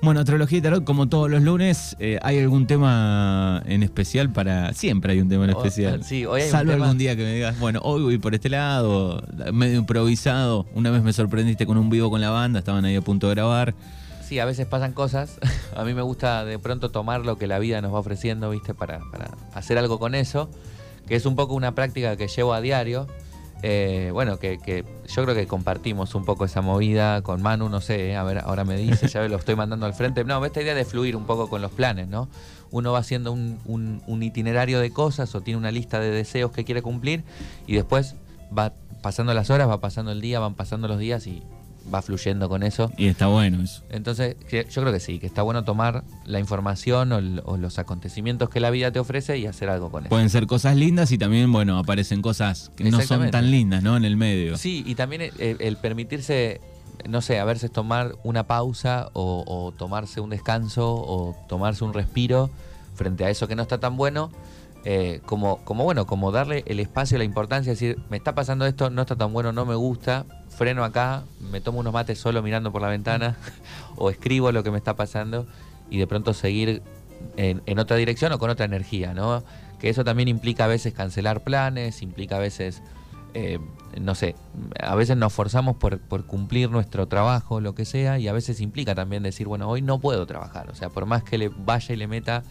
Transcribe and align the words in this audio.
Bueno, 0.00 0.20
Astrología 0.20 0.58
y 0.58 0.60
Tarot, 0.60 0.84
como 0.84 1.08
todos 1.08 1.28
los 1.28 1.42
lunes, 1.42 1.96
eh, 1.98 2.20
¿hay 2.22 2.38
algún 2.38 2.68
tema 2.68 3.62
en 3.66 3.82
especial 3.82 4.30
para...? 4.32 4.72
Siempre 4.72 5.12
hay 5.14 5.20
un 5.20 5.28
tema 5.28 5.44
en 5.44 5.50
especial. 5.50 6.04
sí, 6.04 6.24
hoy 6.24 6.42
hay 6.42 6.46
un 6.46 6.52
Salvo 6.52 6.72
tema- 6.72 6.84
algún 6.84 6.98
día 6.98 7.16
que 7.16 7.24
me 7.24 7.34
digas, 7.34 7.58
bueno, 7.58 7.80
hoy 7.82 8.02
voy 8.02 8.18
por 8.18 8.32
este 8.32 8.48
lado, 8.48 9.20
medio 9.52 9.76
improvisado. 9.78 10.66
Una 10.74 10.90
vez 10.92 11.02
me 11.02 11.12
sorprendiste 11.12 11.66
con 11.66 11.78
un 11.78 11.90
vivo 11.90 12.10
con 12.10 12.20
la 12.20 12.30
banda, 12.30 12.60
estaban 12.60 12.84
ahí 12.84 12.94
a 12.94 13.00
punto 13.00 13.26
de 13.28 13.34
grabar. 13.34 13.74
Sí, 14.24 14.38
a 14.38 14.44
veces 14.44 14.66
pasan 14.66 14.92
cosas. 14.92 15.38
A 15.76 15.82
mí 15.84 15.94
me 15.94 16.02
gusta 16.02 16.44
de 16.44 16.58
pronto 16.60 16.90
tomar 16.90 17.22
lo 17.24 17.36
que 17.38 17.46
la 17.48 17.58
vida 17.58 17.80
nos 17.80 17.92
va 17.92 17.98
ofreciendo, 17.98 18.50
¿viste? 18.50 18.74
Para, 18.74 19.00
para 19.10 19.30
hacer 19.54 19.78
algo 19.78 19.98
con 19.98 20.14
eso, 20.14 20.48
que 21.08 21.16
es 21.16 21.24
un 21.26 21.34
poco 21.34 21.54
una 21.54 21.74
práctica 21.74 22.16
que 22.16 22.28
llevo 22.28 22.52
a 22.54 22.60
diario. 22.60 23.06
Eh, 23.62 24.10
bueno, 24.12 24.38
que, 24.38 24.58
que 24.58 24.84
yo 25.08 25.24
creo 25.24 25.34
que 25.34 25.46
compartimos 25.46 26.14
un 26.14 26.24
poco 26.24 26.44
esa 26.44 26.60
movida 26.60 27.22
con 27.22 27.42
Manu, 27.42 27.68
no 27.68 27.80
sé, 27.80 28.10
eh, 28.10 28.16
a 28.16 28.22
ver, 28.22 28.38
ahora 28.38 28.64
me 28.64 28.76
dice, 28.76 29.08
ya 29.08 29.26
lo 29.26 29.36
estoy 29.36 29.56
mandando 29.56 29.86
al 29.86 29.94
frente. 29.94 30.24
No, 30.24 30.44
esta 30.44 30.62
idea 30.62 30.74
de 30.74 30.84
fluir 30.84 31.16
un 31.16 31.24
poco 31.24 31.48
con 31.48 31.62
los 31.62 31.72
planes, 31.72 32.08
¿no? 32.08 32.28
Uno 32.70 32.92
va 32.92 32.98
haciendo 32.98 33.32
un, 33.32 34.22
itinerario 34.22 34.78
de 34.80 34.90
cosas 34.90 35.34
o 35.34 35.40
tiene 35.40 35.58
una 35.58 35.70
lista 35.70 36.00
de 36.00 36.10
deseos 36.10 36.52
que 36.52 36.64
quiere 36.64 36.82
cumplir 36.82 37.24
y 37.66 37.74
después 37.74 38.14
va 38.56 38.74
pasando 39.02 39.32
las 39.32 39.50
horas, 39.50 39.68
va 39.68 39.80
pasando 39.80 40.12
el 40.12 40.20
día, 40.20 40.38
van 40.38 40.54
pasando 40.54 40.86
los 40.86 40.98
días 40.98 41.26
y 41.26 41.42
va 41.92 42.02
fluyendo 42.02 42.48
con 42.48 42.62
eso. 42.62 42.90
Y 42.96 43.06
está 43.06 43.26
bueno 43.28 43.62
eso. 43.62 43.82
Entonces, 43.90 44.36
yo 44.50 44.82
creo 44.82 44.92
que 44.92 45.00
sí, 45.00 45.18
que 45.18 45.26
está 45.26 45.42
bueno 45.42 45.64
tomar 45.64 46.04
la 46.24 46.38
información 46.40 47.12
o, 47.12 47.18
el- 47.18 47.42
o 47.44 47.56
los 47.56 47.78
acontecimientos 47.78 48.50
que 48.50 48.60
la 48.60 48.70
vida 48.70 48.90
te 48.92 48.98
ofrece 48.98 49.38
y 49.38 49.46
hacer 49.46 49.68
algo 49.70 49.90
con 49.90 50.04
eso. 50.04 50.10
Pueden 50.10 50.30
ser 50.30 50.46
cosas 50.46 50.76
lindas 50.76 51.10
y 51.12 51.18
también, 51.18 51.50
bueno, 51.52 51.78
aparecen 51.78 52.22
cosas 52.22 52.70
que 52.76 52.84
no 52.84 52.98
son 53.00 53.30
tan 53.30 53.50
lindas, 53.50 53.82
¿no? 53.82 53.96
En 53.96 54.04
el 54.04 54.16
medio. 54.16 54.56
Sí, 54.56 54.82
y 54.86 54.94
también 54.94 55.22
el, 55.22 55.56
el 55.60 55.76
permitirse, 55.76 56.60
no 57.08 57.20
sé, 57.20 57.38
a 57.38 57.44
veces 57.44 57.70
tomar 57.72 58.14
una 58.24 58.46
pausa 58.46 59.08
o, 59.12 59.44
o 59.46 59.72
tomarse 59.72 60.20
un 60.20 60.30
descanso 60.30 60.94
o 60.94 61.36
tomarse 61.48 61.84
un 61.84 61.92
respiro 61.94 62.50
frente 62.94 63.24
a 63.24 63.30
eso 63.30 63.46
que 63.48 63.54
no 63.56 63.62
está 63.62 63.78
tan 63.78 63.96
bueno. 63.96 64.30
eh, 64.84 65.20
como, 65.26 65.58
como 65.64 65.84
bueno, 65.84 66.06
como 66.06 66.30
darle 66.30 66.62
el 66.66 66.78
espacio, 66.80 67.18
la 67.18 67.24
importancia, 67.24 67.72
decir, 67.72 67.98
me 68.10 68.16
está 68.16 68.34
pasando 68.34 68.64
esto, 68.64 68.90
no 68.90 69.02
está 69.02 69.16
tan 69.16 69.32
bueno, 69.32 69.52
no 69.52 69.66
me 69.66 69.74
gusta, 69.74 70.24
freno 70.58 70.84
acá, 70.84 71.22
me 71.52 71.60
tomo 71.60 71.78
unos 71.78 71.92
mates 71.92 72.18
solo 72.18 72.42
mirando 72.42 72.72
por 72.72 72.82
la 72.82 72.88
ventana 72.88 73.36
o 73.96 74.10
escribo 74.10 74.50
lo 74.50 74.64
que 74.64 74.72
me 74.72 74.76
está 74.76 74.96
pasando 74.96 75.46
y 75.88 75.98
de 75.98 76.06
pronto 76.06 76.34
seguir 76.34 76.82
en, 77.36 77.78
otra 77.78 77.96
dirección 77.96 78.32
o 78.32 78.38
con 78.38 78.50
otra 78.50 78.66
energía, 78.66 79.14
¿no? 79.14 79.44
Que 79.78 79.88
eso 79.88 80.04
también 80.04 80.28
implica 80.28 80.64
a 80.64 80.66
veces 80.66 80.92
cancelar 80.92 81.42
planes, 81.42 82.02
implica 82.02 82.36
a 82.36 82.38
veces, 82.40 82.82
eh, 83.34 83.60
no 84.00 84.16
sé, 84.16 84.34
a 84.80 84.96
veces 84.96 85.16
nos 85.16 85.32
forzamos 85.32 85.76
por, 85.76 86.00
cumplir 86.26 86.70
nuestro 86.70 87.06
trabajo, 87.06 87.60
lo 87.60 87.76
que 87.76 87.84
sea, 87.84 88.18
y 88.18 88.26
a 88.26 88.32
veces 88.32 88.60
implica 88.60 88.96
también 88.96 89.22
decir, 89.22 89.46
bueno, 89.46 89.68
hoy 89.68 89.80
no 89.80 90.00
puedo 90.00 90.26
trabajar, 90.26 90.68
o 90.70 90.74
sea, 90.74 90.90
por 90.90 91.06
más 91.06 91.22
que 91.22 91.38
le 91.38 91.48
vaya 91.48 91.94
y 91.94 91.96
le 91.96 92.08
meta, 92.08 92.42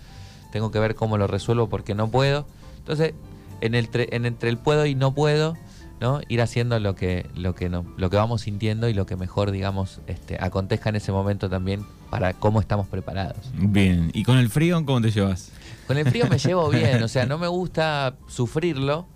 tengo 0.51 0.71
que 0.71 0.79
ver 0.79 0.95
cómo 0.95 1.17
lo 1.17 1.27
resuelvo 1.27 1.67
porque 1.67 1.93
no 1.93 2.09
puedo. 2.09 2.47
Entonces, 2.77 3.13
en 3.59 3.75
el 3.75 3.89
en 3.93 4.25
entre 4.25 4.49
el 4.49 4.57
puedo 4.57 4.85
y 4.85 4.95
no 4.95 5.13
puedo, 5.13 5.57
¿no? 5.99 6.21
Ir 6.27 6.41
haciendo 6.41 6.79
lo 6.79 6.95
que, 6.95 7.29
lo 7.35 7.55
que 7.55 7.69
no, 7.69 7.85
lo 7.97 8.09
que 8.09 8.17
vamos 8.17 8.41
sintiendo 8.41 8.89
y 8.89 8.93
lo 8.93 9.05
que 9.05 9.15
mejor, 9.15 9.51
digamos, 9.51 10.01
este, 10.07 10.37
acontezca 10.39 10.89
en 10.89 10.97
ese 10.97 11.11
momento 11.11 11.49
también 11.49 11.85
para 12.09 12.33
cómo 12.33 12.59
estamos 12.59 12.87
preparados. 12.87 13.37
Bien. 13.53 14.11
¿Y 14.13 14.23
con 14.23 14.37
el 14.37 14.49
frío 14.49 14.83
cómo 14.85 15.01
te 15.01 15.11
llevas? 15.11 15.51
Con 15.87 15.97
el 15.97 16.09
frío 16.09 16.27
me 16.27 16.37
llevo 16.37 16.69
bien, 16.69 17.01
o 17.01 17.07
sea, 17.07 17.25
no 17.27 17.37
me 17.37 17.47
gusta 17.47 18.15
sufrirlo, 18.27 19.07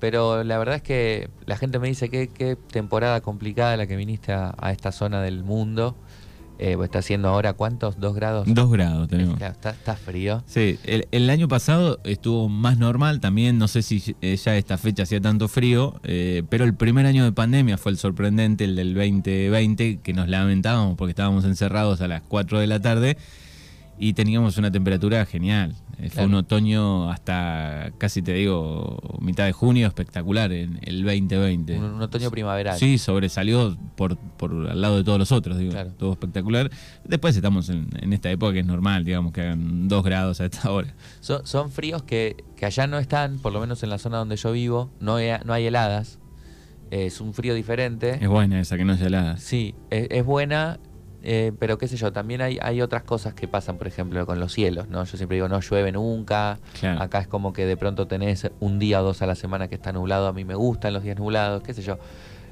pero 0.00 0.44
la 0.44 0.58
verdad 0.58 0.76
es 0.76 0.82
que 0.82 1.30
la 1.46 1.56
gente 1.56 1.78
me 1.78 1.88
dice 1.88 2.08
que 2.08 2.28
qué 2.28 2.56
temporada 2.56 3.20
complicada 3.20 3.76
la 3.76 3.86
que 3.86 3.96
viniste 3.96 4.32
a, 4.32 4.54
a 4.58 4.70
esta 4.72 4.92
zona 4.92 5.22
del 5.22 5.42
mundo. 5.42 5.96
Eh, 6.58 6.74
pues 6.76 6.88
está 6.88 6.98
haciendo 6.98 7.28
ahora, 7.28 7.52
¿cuántos? 7.52 8.00
¿Dos 8.00 8.14
grados? 8.14 8.46
Dos 8.52 8.70
grados 8.70 9.08
tenemos. 9.08 9.36
Claro, 9.36 9.52
está, 9.52 9.70
está 9.70 9.94
frío. 9.94 10.42
Sí, 10.46 10.78
el, 10.84 11.06
el 11.12 11.30
año 11.30 11.46
pasado 11.46 12.00
estuvo 12.02 12.48
más 12.48 12.78
normal 12.78 13.20
también, 13.20 13.58
no 13.58 13.68
sé 13.68 13.82
si 13.82 14.16
eh, 14.20 14.36
ya 14.36 14.56
esta 14.56 14.76
fecha 14.76 15.04
hacía 15.04 15.20
tanto 15.20 15.46
frío, 15.46 16.00
eh, 16.02 16.42
pero 16.48 16.64
el 16.64 16.74
primer 16.74 17.06
año 17.06 17.24
de 17.24 17.30
pandemia 17.30 17.78
fue 17.78 17.92
el 17.92 17.98
sorprendente, 17.98 18.64
el 18.64 18.74
del 18.74 18.94
2020, 18.94 20.00
que 20.02 20.12
nos 20.12 20.28
lamentábamos 20.28 20.96
porque 20.96 21.10
estábamos 21.10 21.44
encerrados 21.44 22.00
a 22.00 22.08
las 22.08 22.22
4 22.22 22.58
de 22.58 22.66
la 22.66 22.80
tarde 22.80 23.16
y 23.98 24.12
teníamos 24.12 24.56
una 24.58 24.70
temperatura 24.70 25.24
genial. 25.26 25.74
Eh, 26.00 26.10
Fue 26.10 26.26
un 26.26 26.34
otoño 26.34 27.10
hasta 27.10 27.90
casi 27.98 28.22
te 28.22 28.32
digo 28.32 28.98
mitad 29.20 29.44
de 29.46 29.52
junio 29.52 29.88
espectacular 29.88 30.52
en 30.52 30.78
el 30.82 31.02
2020. 31.02 31.76
Un, 31.78 31.84
un 31.84 32.02
otoño 32.02 32.30
primaveral. 32.30 32.78
Sí, 32.78 32.98
sobresalió 32.98 33.76
por, 33.96 34.16
por 34.16 34.52
al 34.70 34.80
lado 34.80 34.96
de 34.98 35.04
todos 35.04 35.18
los 35.18 35.32
otros, 35.32 35.58
digo, 35.58 35.72
Claro. 35.72 35.90
todo 35.98 36.12
espectacular. 36.12 36.70
Después 37.04 37.34
estamos 37.34 37.68
en, 37.70 37.88
en 38.00 38.12
esta 38.12 38.30
época 38.30 38.52
que 38.52 38.60
es 38.60 38.66
normal, 38.66 39.04
digamos, 39.04 39.32
que 39.32 39.40
hagan 39.40 39.88
dos 39.88 40.04
grados 40.04 40.40
a 40.40 40.44
esta 40.44 40.70
hora. 40.70 40.94
Son, 41.20 41.44
son 41.44 41.72
fríos 41.72 42.04
que, 42.04 42.44
que 42.56 42.64
allá 42.66 42.86
no 42.86 42.98
están, 42.98 43.38
por 43.40 43.52
lo 43.52 43.58
menos 43.60 43.82
en 43.82 43.90
la 43.90 43.98
zona 43.98 44.18
donde 44.18 44.36
yo 44.36 44.52
vivo, 44.52 44.90
no 45.00 45.16
hay, 45.16 45.30
no 45.44 45.52
hay 45.52 45.66
heladas. 45.66 46.20
Es 46.90 47.20
un 47.20 47.34
frío 47.34 47.54
diferente. 47.54 48.18
Es 48.22 48.28
buena 48.28 48.60
esa, 48.60 48.76
que 48.78 48.84
no 48.84 48.94
es 48.94 49.00
helada. 49.02 49.36
Sí, 49.36 49.74
es, 49.90 50.06
es 50.10 50.24
buena, 50.24 50.78
eh, 51.22 51.52
pero 51.58 51.78
qué 51.78 51.88
sé 51.88 51.96
yo, 51.96 52.12
también 52.12 52.40
hay, 52.40 52.58
hay 52.62 52.80
otras 52.80 53.02
cosas 53.02 53.34
que 53.34 53.48
pasan, 53.48 53.76
por 53.76 53.86
ejemplo, 53.86 54.24
con 54.26 54.38
los 54.40 54.52
cielos, 54.52 54.88
¿no? 54.88 55.04
Yo 55.04 55.16
siempre 55.16 55.36
digo, 55.36 55.48
no 55.48 55.60
llueve 55.60 55.92
nunca. 55.92 56.58
Claro. 56.78 57.02
Acá 57.02 57.18
es 57.20 57.26
como 57.26 57.52
que 57.52 57.66
de 57.66 57.76
pronto 57.76 58.06
tenés 58.06 58.50
un 58.60 58.78
día 58.78 59.00
o 59.00 59.04
dos 59.04 59.22
a 59.22 59.26
la 59.26 59.34
semana 59.34 59.68
que 59.68 59.74
está 59.74 59.92
nublado. 59.92 60.28
A 60.28 60.32
mí 60.32 60.44
me 60.44 60.54
gustan 60.54 60.92
los 60.92 61.02
días 61.02 61.18
nublados, 61.18 61.62
qué 61.62 61.74
sé 61.74 61.82
yo. 61.82 61.98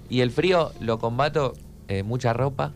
Y 0.08 0.20
el 0.20 0.30
frío 0.30 0.72
lo 0.80 0.98
combato, 0.98 1.54
eh, 1.88 2.02
mucha 2.02 2.32
ropa, 2.32 2.72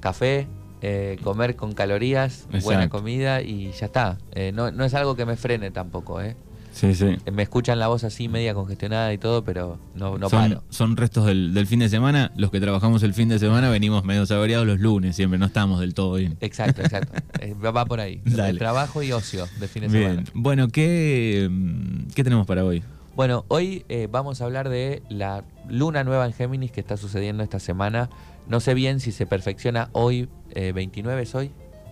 café, 0.00 0.46
eh, 0.80 1.18
comer 1.24 1.56
con 1.56 1.72
calorías, 1.72 2.46
buena 2.62 2.88
comida 2.88 3.42
y 3.42 3.72
ya 3.72 3.86
está. 3.86 4.18
Eh, 4.32 4.52
no, 4.54 4.70
no 4.70 4.84
es 4.84 4.94
algo 4.94 5.16
que 5.16 5.26
me 5.26 5.36
frene 5.36 5.70
tampoco, 5.70 6.20
¿eh? 6.20 6.36
Sí, 6.78 6.94
sí. 6.94 7.16
Me 7.32 7.42
escuchan 7.42 7.80
la 7.80 7.88
voz 7.88 8.04
así 8.04 8.28
media 8.28 8.54
congestionada 8.54 9.12
y 9.12 9.18
todo, 9.18 9.42
pero 9.42 9.80
no, 9.96 10.16
no 10.16 10.28
son, 10.30 10.38
paro. 10.50 10.62
son 10.68 10.96
restos 10.96 11.26
del, 11.26 11.52
del 11.52 11.66
fin 11.66 11.80
de 11.80 11.88
semana. 11.88 12.30
Los 12.36 12.52
que 12.52 12.60
trabajamos 12.60 13.02
el 13.02 13.14
fin 13.14 13.28
de 13.28 13.40
semana 13.40 13.68
venimos 13.68 14.04
medio 14.04 14.24
saboreados 14.26 14.64
los 14.64 14.78
lunes, 14.78 15.16
siempre 15.16 15.40
no 15.40 15.46
estamos 15.46 15.80
del 15.80 15.92
todo 15.94 16.14
bien. 16.14 16.36
Exacto, 16.40 16.82
exacto. 16.82 17.12
Eh, 17.40 17.54
va 17.54 17.84
por 17.84 18.00
ahí. 18.00 18.20
El 18.24 18.58
trabajo 18.58 19.00
y 19.02 19.12
ocio 19.12 19.46
de 19.60 19.68
fin 19.68 19.82
de 19.82 19.88
Bien. 19.88 20.08
semana. 20.10 20.28
Bueno, 20.34 20.68
¿qué, 20.68 21.48
mm, 21.48 22.08
¿qué 22.14 22.24
tenemos 22.24 22.46
para 22.48 22.64
hoy? 22.64 22.82
Bueno, 23.14 23.44
hoy 23.48 23.84
eh, 23.88 24.08
vamos 24.10 24.40
a 24.40 24.44
hablar 24.44 24.68
de 24.68 25.02
la 25.08 25.44
luna 25.68 26.02
nueva 26.04 26.26
en 26.26 26.32
Géminis 26.32 26.72
que 26.72 26.80
está 26.80 26.96
sucediendo 26.96 27.42
esta 27.44 27.60
semana. 27.60 28.10
No 28.48 28.58
sé 28.60 28.74
bien 28.74 28.98
si 28.98 29.12
se 29.12 29.24
perfecciona 29.26 29.88
hoy, 29.92 30.28
eh, 30.50 30.72
29 30.72 31.22
es 31.22 31.34
hoy. 31.34 31.50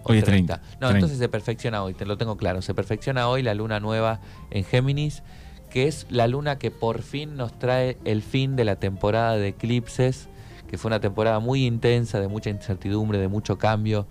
Hoy 0.09 0.19
es 0.19 0.25
30. 0.25 0.57
No, 0.57 0.63
30. 0.63 0.91
entonces 0.91 1.19
se 1.19 1.29
perfecciona 1.29 1.83
hoy, 1.83 1.95
te 1.95 2.07
lo 2.07 2.17
tengo 2.17 2.37
claro. 2.37 2.63
Se 2.63 2.75
perfecciona 2.75 3.29
hoy 3.29 3.43
la 3.43 3.55
luna 3.55 3.81
nueva 3.81 4.21
en 4.51 4.65
Géminis, 4.65 5.23
que 5.71 5.89
es 5.89 6.07
la 6.11 6.27
luna 6.27 6.59
que 6.59 6.71
por 6.71 7.03
fin 7.03 7.37
nos 7.37 7.59
trae 7.59 7.99
el 8.05 8.23
fin 8.23 8.57
de 8.57 8.65
la 8.65 8.77
temporada 8.77 9.37
de 9.37 9.49
eclipses, 9.49 10.29
que 10.69 10.79
fue 10.79 10.89
una 10.89 11.01
temporada 11.01 11.41
muy 11.41 11.67
intensa, 11.67 12.21
de 12.21 12.29
mucha 12.29 12.51
incertidumbre, 12.51 13.19
de 13.19 13.29
mucho 13.29 13.59
cambio, 13.59 14.07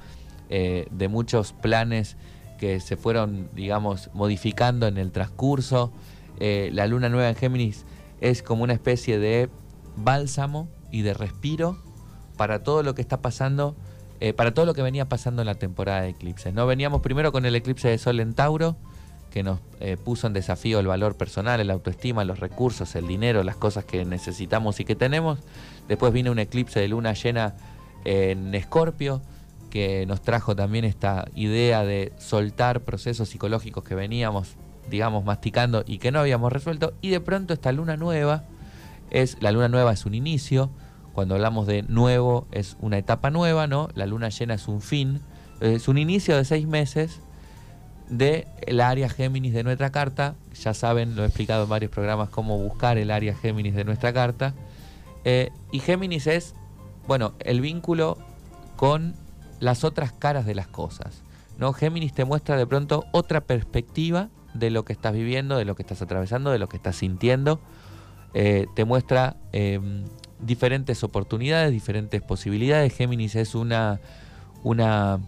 eh, 0.50 0.88
de 0.92 1.08
muchos 1.08 1.54
planes 1.54 2.18
que 2.58 2.80
se 2.80 2.98
fueron, 2.98 3.50
digamos, 3.54 4.10
modificando 4.14 4.88
en 4.88 4.98
el 4.98 5.12
transcurso. 5.12 5.92
Eh, 6.40 6.70
la 6.74 6.88
luna 6.88 7.10
nueva 7.10 7.30
en 7.30 7.36
Géminis 7.36 7.86
es 8.22 8.44
como 8.44 8.64
una 8.64 8.74
especie 8.74 9.20
de 9.20 9.50
bálsamo 9.98 10.68
y 10.92 11.02
de 11.02 11.14
respiro 11.14 11.78
para 12.38 12.64
todo 12.64 12.84
lo 12.84 12.96
que 12.96 13.02
está 13.02 13.22
pasando, 13.22 13.76
eh, 14.20 14.34
para 14.34 14.54
todo 14.54 14.66
lo 14.66 14.74
que 14.74 14.82
venía 14.82 15.10
pasando 15.10 15.42
en 15.42 15.48
la 15.48 15.56
temporada 15.56 16.02
de 16.02 16.10
eclipses. 16.10 16.54
¿no? 16.54 16.66
Veníamos 16.66 17.02
primero 17.02 17.32
con 17.32 17.46
el 17.46 17.56
eclipse 17.56 17.88
de 17.90 17.98
Sol 17.98 18.20
en 18.20 18.34
Tauro, 18.34 18.76
que 19.32 19.44
nos 19.44 19.60
eh, 19.82 19.98
puso 19.98 20.28
en 20.28 20.34
desafío 20.34 20.80
el 20.80 20.88
valor 20.88 21.18
personal, 21.18 21.66
la 21.68 21.74
autoestima, 21.74 22.24
los 22.24 22.40
recursos, 22.40 22.96
el 22.96 23.08
dinero, 23.08 23.44
las 23.44 23.58
cosas 23.58 23.84
que 23.84 24.06
necesitamos 24.06 24.80
y 24.80 24.86
que 24.86 24.96
tenemos. 24.96 25.40
Después 25.90 26.14
vino 26.14 26.32
un 26.32 26.40
eclipse 26.40 26.80
de 26.80 26.88
luna 26.88 27.14
llena 27.14 27.54
en 28.06 28.56
Escorpio, 28.56 29.22
que 29.70 30.06
nos 30.06 30.22
trajo 30.22 30.56
también 30.56 30.86
esta 30.86 31.28
idea 31.36 31.84
de 31.84 32.14
soltar 32.18 32.82
procesos 32.82 33.28
psicológicos 33.28 33.84
que 33.84 33.94
veníamos, 33.94 34.56
digamos, 34.90 35.26
masticando 35.26 35.84
y 35.86 35.98
que 35.98 36.14
no 36.14 36.20
habíamos 36.20 36.54
resuelto. 36.54 36.94
Y 37.02 37.10
de 37.10 37.20
pronto 37.20 37.54
esta 37.54 37.74
luna 37.74 37.98
nueva 37.98 38.46
es, 39.12 39.36
la 39.42 39.52
luna 39.52 39.68
nueva 39.68 39.92
es 39.92 40.06
un 40.06 40.14
inicio, 40.14 40.70
cuando 41.16 41.36
hablamos 41.36 41.66
de 41.66 41.82
nuevo 41.84 42.46
es 42.52 42.76
una 42.82 42.98
etapa 42.98 43.32
nueva, 43.32 43.68
¿no? 43.68 43.88
La 43.96 44.06
luna 44.06 44.28
llena 44.28 44.56
es 44.56 44.68
un 44.68 44.82
fin, 44.82 45.22
es 45.62 45.88
un 45.88 45.98
inicio 45.98 46.36
de 46.36 46.44
seis 46.44 46.68
meses 46.68 47.22
de 48.10 48.46
área 48.84 49.08
Géminis 49.08 49.54
de 49.54 49.64
nuestra 49.64 49.92
carta. 49.92 50.36
Ya 50.62 50.74
saben, 50.74 51.16
lo 51.16 51.24
he 51.24 51.28
explicado 51.28 51.64
en 51.64 51.70
varios 51.70 51.90
programas 51.90 52.28
cómo 52.30 52.58
buscar 52.58 52.98
el 52.98 53.12
área 53.12 53.34
Géminis 53.34 53.76
de 53.76 53.86
nuestra 53.86 54.12
carta. 54.12 54.54
Eh, 55.24 55.52
y 55.72 55.80
Géminis 55.80 56.28
es, 56.28 56.54
bueno, 57.08 57.32
el 57.40 57.62
vínculo 57.62 58.18
con 58.76 59.16
las 59.62 59.86
otras 59.86 60.12
caras 60.12 60.46
de 60.46 60.54
las 60.54 60.68
cosas. 60.68 61.24
¿no? 61.58 61.72
Géminis 61.72 62.14
te 62.14 62.26
muestra 62.26 62.58
de 62.58 62.68
pronto 62.68 63.06
otra 63.14 63.40
perspectiva 63.40 64.28
de 64.54 64.70
lo 64.70 64.84
que 64.84 64.92
estás 64.92 65.14
viviendo, 65.14 65.56
de 65.56 65.64
lo 65.64 65.76
que 65.76 65.84
estás 65.84 66.02
atravesando, 66.02 66.52
de 66.52 66.60
lo 66.60 66.68
que 66.68 66.76
estás 66.76 66.98
sintiendo. 66.98 67.62
Eh, 68.34 68.68
te 68.76 68.84
muestra 68.84 69.38
eh, 69.54 69.80
diferentes 70.46 71.04
oportunidades, 71.04 71.72
diferentes 71.72 72.22
posibilidades. 72.22 72.94
Géminis 72.94 73.36
es 73.36 73.56
una, 73.56 74.00
una, 74.64 75.20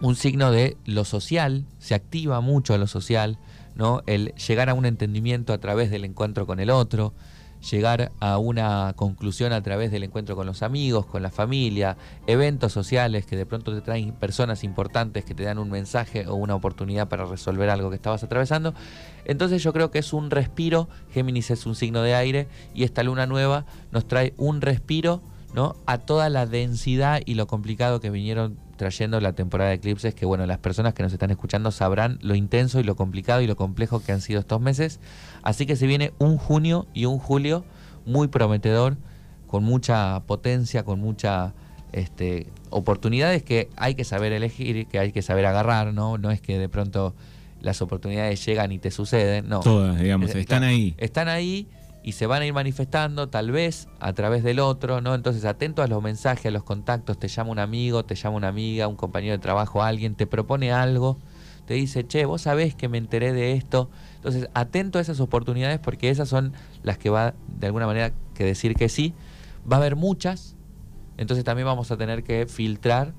un 0.00 0.16
signo 0.16 0.50
de 0.50 0.76
lo 0.84 1.04
social, 1.04 1.64
se 1.78 1.94
activa 1.94 2.40
mucho 2.40 2.76
lo 2.78 2.86
social, 2.86 3.38
¿no? 3.74 4.02
El 4.06 4.34
llegar 4.34 4.68
a 4.68 4.74
un 4.74 4.86
entendimiento 4.86 5.52
a 5.52 5.58
través 5.58 5.90
del 5.90 6.04
encuentro 6.04 6.46
con 6.46 6.60
el 6.60 6.70
otro, 6.70 7.14
llegar 7.60 8.12
a 8.20 8.38
una 8.38 8.92
conclusión 8.96 9.52
a 9.52 9.62
través 9.62 9.90
del 9.90 10.04
encuentro 10.04 10.36
con 10.36 10.46
los 10.46 10.62
amigos, 10.62 11.06
con 11.06 11.22
la 11.22 11.30
familia, 11.30 11.96
eventos 12.26 12.72
sociales 12.72 13.26
que 13.26 13.36
de 13.36 13.46
pronto 13.46 13.74
te 13.74 13.80
traen 13.80 14.12
personas 14.12 14.64
importantes 14.64 15.24
que 15.24 15.34
te 15.34 15.44
dan 15.44 15.58
un 15.58 15.70
mensaje 15.70 16.26
o 16.26 16.34
una 16.34 16.54
oportunidad 16.54 17.08
para 17.08 17.24
resolver 17.24 17.70
algo 17.70 17.90
que 17.90 17.96
estabas 17.96 18.22
atravesando. 18.22 18.74
Entonces 19.24 19.62
yo 19.62 19.72
creo 19.72 19.90
que 19.90 19.98
es 19.98 20.12
un 20.12 20.30
respiro, 20.30 20.88
Géminis 21.12 21.50
es 21.50 21.66
un 21.66 21.74
signo 21.74 22.02
de 22.02 22.14
aire 22.14 22.48
y 22.74 22.84
esta 22.84 23.02
luna 23.02 23.26
nueva 23.26 23.64
nos 23.90 24.06
trae 24.06 24.34
un 24.36 24.60
respiro 24.60 25.20
¿no? 25.54 25.76
a 25.86 25.98
toda 25.98 26.28
la 26.28 26.46
densidad 26.46 27.20
y 27.24 27.34
lo 27.34 27.46
complicado 27.46 28.00
que 28.00 28.10
vinieron 28.10 28.58
trayendo 28.78 29.20
la 29.20 29.34
temporada 29.34 29.68
de 29.68 29.76
eclipses, 29.76 30.14
que 30.14 30.24
bueno, 30.24 30.46
las 30.46 30.56
personas 30.56 30.94
que 30.94 31.02
nos 31.02 31.12
están 31.12 31.30
escuchando 31.30 31.70
sabrán 31.70 32.18
lo 32.22 32.34
intenso 32.34 32.80
y 32.80 32.84
lo 32.84 32.96
complicado 32.96 33.42
y 33.42 33.46
lo 33.46 33.56
complejo 33.56 34.00
que 34.02 34.12
han 34.12 34.22
sido 34.22 34.40
estos 34.40 34.58
meses. 34.62 35.00
Así 35.42 35.66
que 35.66 35.76
se 35.76 35.86
viene 35.86 36.14
un 36.18 36.38
junio 36.38 36.86
y 36.94 37.04
un 37.04 37.18
julio 37.18 37.66
muy 38.06 38.28
prometedor, 38.28 38.96
con 39.46 39.64
mucha 39.64 40.20
potencia, 40.20 40.82
con 40.84 41.00
mucha 41.00 41.52
este, 41.92 42.46
oportunidades 42.70 43.42
que 43.42 43.68
hay 43.76 43.94
que 43.94 44.04
saber 44.04 44.32
elegir, 44.32 44.86
que 44.86 44.98
hay 44.98 45.12
que 45.12 45.20
saber 45.20 45.44
agarrar, 45.44 45.92
¿no? 45.92 46.16
No 46.16 46.30
es 46.30 46.40
que 46.40 46.58
de 46.58 46.68
pronto 46.70 47.14
las 47.60 47.82
oportunidades 47.82 48.44
llegan 48.46 48.72
y 48.72 48.78
te 48.78 48.90
suceden, 48.90 49.48
no. 49.48 49.60
Todas, 49.60 49.98
digamos, 50.00 50.34
están 50.34 50.62
ahí. 50.62 50.94
Están 50.96 51.28
ahí 51.28 51.66
y 52.08 52.12
se 52.12 52.26
van 52.26 52.40
a 52.40 52.46
ir 52.46 52.54
manifestando 52.54 53.28
tal 53.28 53.50
vez 53.50 53.86
a 54.00 54.14
través 54.14 54.42
del 54.42 54.60
otro, 54.60 55.02
¿no? 55.02 55.14
Entonces 55.14 55.44
atento 55.44 55.82
a 55.82 55.86
los 55.88 56.02
mensajes, 56.02 56.46
a 56.46 56.50
los 56.50 56.62
contactos, 56.62 57.18
te 57.18 57.28
llama 57.28 57.50
un 57.50 57.58
amigo, 57.58 58.02
te 58.02 58.14
llama 58.14 58.34
una 58.34 58.48
amiga, 58.48 58.88
un 58.88 58.96
compañero 58.96 59.32
de 59.32 59.38
trabajo, 59.40 59.82
alguien, 59.82 60.14
te 60.14 60.26
propone 60.26 60.72
algo, 60.72 61.18
te 61.66 61.74
dice, 61.74 62.06
che, 62.06 62.24
vos 62.24 62.40
sabés 62.40 62.74
que 62.74 62.88
me 62.88 62.96
enteré 62.96 63.34
de 63.34 63.52
esto. 63.52 63.90
Entonces 64.14 64.48
atento 64.54 64.96
a 64.98 65.02
esas 65.02 65.20
oportunidades 65.20 65.80
porque 65.80 66.08
esas 66.08 66.30
son 66.30 66.54
las 66.82 66.96
que 66.96 67.10
va 67.10 67.34
de 67.46 67.66
alguna 67.66 67.86
manera 67.86 68.14
que 68.32 68.42
decir 68.42 68.74
que 68.74 68.88
sí. 68.88 69.12
Va 69.70 69.76
a 69.76 69.80
haber 69.80 69.94
muchas, 69.94 70.56
entonces 71.18 71.44
también 71.44 71.66
vamos 71.66 71.90
a 71.90 71.98
tener 71.98 72.24
que 72.24 72.46
filtrar 72.46 73.12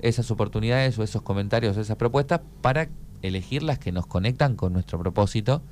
esas 0.00 0.30
oportunidades 0.30 0.98
o 0.98 1.02
esos 1.02 1.22
comentarios 1.22 1.74
o 1.78 1.80
esas 1.80 1.96
propuestas 1.96 2.42
para 2.60 2.90
elegir 3.22 3.62
las 3.62 3.78
que 3.78 3.92
nos 3.92 4.06
conectan 4.06 4.56
con 4.56 4.74
nuestro 4.74 4.98
propósito 4.98 5.62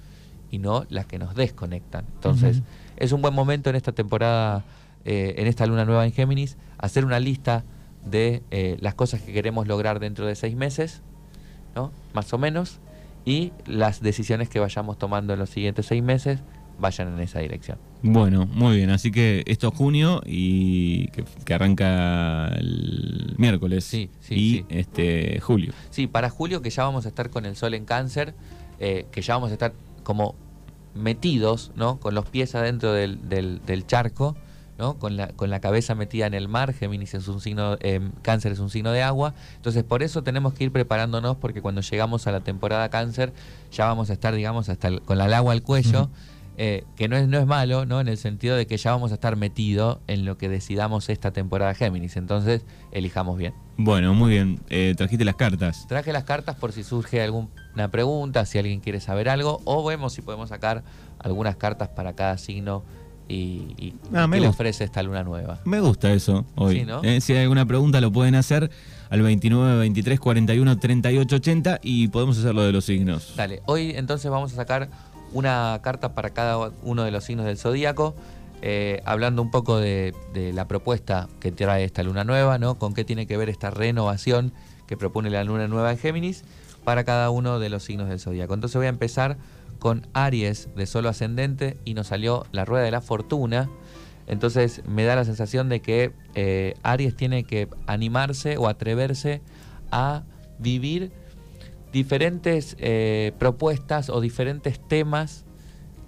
y 0.54 0.58
no 0.58 0.86
las 0.88 1.06
que 1.06 1.18
nos 1.18 1.34
desconectan. 1.34 2.04
Entonces, 2.14 2.62
es 2.96 3.10
un 3.10 3.20
buen 3.20 3.34
momento 3.34 3.70
en 3.70 3.76
esta 3.76 3.90
temporada, 3.90 4.64
eh, 5.04 5.34
en 5.38 5.48
esta 5.48 5.66
luna 5.66 5.84
nueva 5.84 6.06
en 6.06 6.12
Géminis, 6.12 6.56
hacer 6.78 7.04
una 7.04 7.18
lista 7.18 7.64
de 8.04 8.42
eh, 8.52 8.76
las 8.80 8.94
cosas 8.94 9.20
que 9.20 9.32
queremos 9.32 9.66
lograr 9.66 9.98
dentro 9.98 10.26
de 10.26 10.36
seis 10.36 10.54
meses, 10.54 11.02
¿no? 11.74 11.90
Más 12.12 12.32
o 12.32 12.38
menos, 12.38 12.78
y 13.24 13.52
las 13.66 14.00
decisiones 14.00 14.48
que 14.48 14.60
vayamos 14.60 14.96
tomando 14.96 15.32
en 15.32 15.40
los 15.40 15.50
siguientes 15.50 15.86
seis 15.86 16.04
meses 16.04 16.38
vayan 16.78 17.14
en 17.14 17.20
esa 17.20 17.40
dirección. 17.40 17.78
Bueno, 18.02 18.46
muy 18.46 18.76
bien. 18.76 18.90
Así 18.90 19.10
que 19.10 19.42
esto 19.46 19.68
es 19.68 19.74
junio 19.74 20.22
y 20.24 21.08
que, 21.44 21.54
arranca 21.54 22.48
el 22.48 23.34
miércoles. 23.38 23.84
Sí, 23.84 24.10
sí, 24.20 24.34
y 24.34 24.66
este 24.68 25.40
julio. 25.40 25.72
Sí, 25.90 26.06
para 26.06 26.30
julio 26.30 26.62
que 26.62 26.70
ya 26.70 26.84
vamos 26.84 27.06
a 27.06 27.08
estar 27.08 27.30
con 27.30 27.44
el 27.44 27.56
sol 27.56 27.74
en 27.74 27.86
cáncer, 27.86 28.34
eh, 28.78 29.06
que 29.10 29.20
ya 29.22 29.34
vamos 29.34 29.50
a 29.50 29.54
estar 29.54 29.72
como 30.04 30.34
metidos, 30.94 31.70
¿no? 31.76 31.98
Con 31.98 32.14
los 32.14 32.26
pies 32.26 32.54
adentro 32.54 32.92
del, 32.92 33.28
del, 33.28 33.86
charco, 33.86 34.36
¿no? 34.78 34.94
Con 34.98 35.16
la, 35.16 35.28
con 35.28 35.50
la 35.50 35.60
cabeza 35.60 35.94
metida 35.94 36.26
en 36.26 36.34
el 36.34 36.48
mar, 36.48 36.72
Géminis 36.72 37.14
es 37.14 37.28
un 37.28 37.40
signo, 37.40 37.76
eh, 37.80 38.00
cáncer 38.22 38.52
es 38.52 38.58
un 38.58 38.70
signo 38.70 38.92
de 38.92 39.02
agua, 39.02 39.34
entonces 39.56 39.84
por 39.84 40.02
eso 40.02 40.22
tenemos 40.22 40.54
que 40.54 40.64
ir 40.64 40.72
preparándonos 40.72 41.36
porque 41.36 41.62
cuando 41.62 41.80
llegamos 41.80 42.26
a 42.26 42.32
la 42.32 42.40
temporada 42.40 42.88
cáncer 42.88 43.32
ya 43.72 43.86
vamos 43.86 44.10
a 44.10 44.12
estar, 44.14 44.34
digamos, 44.34 44.68
hasta 44.68 44.98
con 45.00 45.20
el 45.20 45.32
agua 45.32 45.52
al 45.52 45.62
cuello. 45.62 46.10
Eh, 46.56 46.84
que 46.96 47.08
no 47.08 47.16
es, 47.16 47.26
no 47.26 47.38
es 47.38 47.46
malo, 47.46 47.84
¿no? 47.84 48.00
En 48.00 48.08
el 48.08 48.16
sentido 48.16 48.56
de 48.56 48.66
que 48.66 48.76
ya 48.76 48.92
vamos 48.92 49.10
a 49.10 49.14
estar 49.14 49.36
metidos 49.36 49.98
en 50.06 50.24
lo 50.24 50.38
que 50.38 50.48
decidamos 50.48 51.08
esta 51.08 51.32
temporada 51.32 51.74
Géminis. 51.74 52.16
Entonces, 52.16 52.64
elijamos 52.92 53.36
bien. 53.38 53.54
Bueno, 53.76 54.14
muy 54.14 54.30
bien. 54.30 54.60
Eh, 54.70 54.94
¿Trajiste 54.96 55.24
las 55.24 55.34
cartas? 55.34 55.86
Traje 55.88 56.12
las 56.12 56.24
cartas 56.24 56.54
por 56.56 56.72
si 56.72 56.84
surge 56.84 57.22
alguna 57.22 57.90
pregunta, 57.90 58.46
si 58.46 58.58
alguien 58.58 58.80
quiere 58.80 59.00
saber 59.00 59.28
algo, 59.28 59.60
o 59.64 59.84
vemos 59.84 60.12
si 60.12 60.22
podemos 60.22 60.50
sacar 60.50 60.84
algunas 61.18 61.56
cartas 61.56 61.88
para 61.88 62.12
cada 62.14 62.38
signo 62.38 62.84
y, 63.28 63.74
y 63.78 63.94
ah, 64.14 64.28
que 64.30 64.40
le 64.40 64.48
ofrece 64.48 64.84
esta 64.84 65.02
luna 65.02 65.22
nueva. 65.24 65.60
Me 65.64 65.80
gusta 65.80 66.12
eso 66.12 66.44
hoy. 66.54 66.86
Eh, 67.02 67.20
si 67.20 67.32
hay 67.32 67.42
alguna 67.42 67.66
pregunta 67.66 68.00
lo 68.00 68.12
pueden 68.12 68.34
hacer 68.34 68.70
al 69.10 69.22
29 69.22 69.78
23 69.78 70.20
41 70.20 70.78
38 70.78 71.36
80 71.36 71.80
y 71.82 72.08
podemos 72.08 72.38
hacer 72.38 72.54
lo 72.54 72.62
de 72.62 72.72
los 72.72 72.84
signos. 72.84 73.34
Dale, 73.36 73.62
hoy 73.66 73.92
entonces 73.96 74.30
vamos 74.30 74.52
a 74.52 74.56
sacar 74.56 74.90
una 75.32 75.78
carta 75.82 76.14
para 76.14 76.30
cada 76.30 76.70
uno 76.82 77.02
de 77.02 77.10
los 77.10 77.24
signos 77.24 77.46
del 77.46 77.58
zodíaco, 77.58 78.14
eh, 78.62 79.02
hablando 79.04 79.42
un 79.42 79.50
poco 79.50 79.78
de, 79.78 80.14
la 80.54 80.66
propuesta 80.66 81.28
que 81.40 81.52
trae 81.52 81.84
esta 81.84 82.02
luna 82.02 82.24
nueva, 82.24 82.58
¿no? 82.58 82.78
Con 82.78 82.94
qué 82.94 83.04
tiene 83.04 83.26
que 83.26 83.36
ver 83.36 83.48
esta 83.48 83.70
renovación 83.70 84.52
que 84.86 84.96
propone 84.96 85.30
la 85.30 85.44
luna 85.44 85.68
nueva 85.68 85.90
en 85.90 85.98
Géminis 85.98 86.44
para 86.84 87.04
cada 87.04 87.30
uno 87.30 87.58
de 87.58 87.68
los 87.68 87.82
signos 87.82 88.08
del 88.08 88.20
zodíaco. 88.20 88.54
Entonces 88.54 88.76
voy 88.76 88.86
a 88.86 88.90
empezar 88.90 89.36
con 89.78 90.06
Aries 90.14 90.68
de 90.76 90.86
solo 90.86 91.08
ascendente 91.08 91.76
y 91.84 91.94
nos 91.94 92.06
salió 92.06 92.46
la 92.52 92.64
rueda 92.64 92.84
de 92.84 92.90
la 92.90 93.00
fortuna. 93.00 93.68
Entonces 94.26 94.82
me 94.86 95.04
da 95.04 95.16
la 95.16 95.24
sensación 95.24 95.68
de 95.68 95.80
que 95.80 96.12
eh, 96.34 96.74
Aries 96.82 97.16
tiene 97.16 97.44
que 97.44 97.68
animarse 97.86 98.56
o 98.56 98.68
atreverse 98.68 99.42
a 99.90 100.22
vivir 100.58 101.12
diferentes 101.94 102.76
eh, 102.80 103.30
propuestas 103.38 104.10
o 104.10 104.20
diferentes 104.20 104.80
temas 104.80 105.44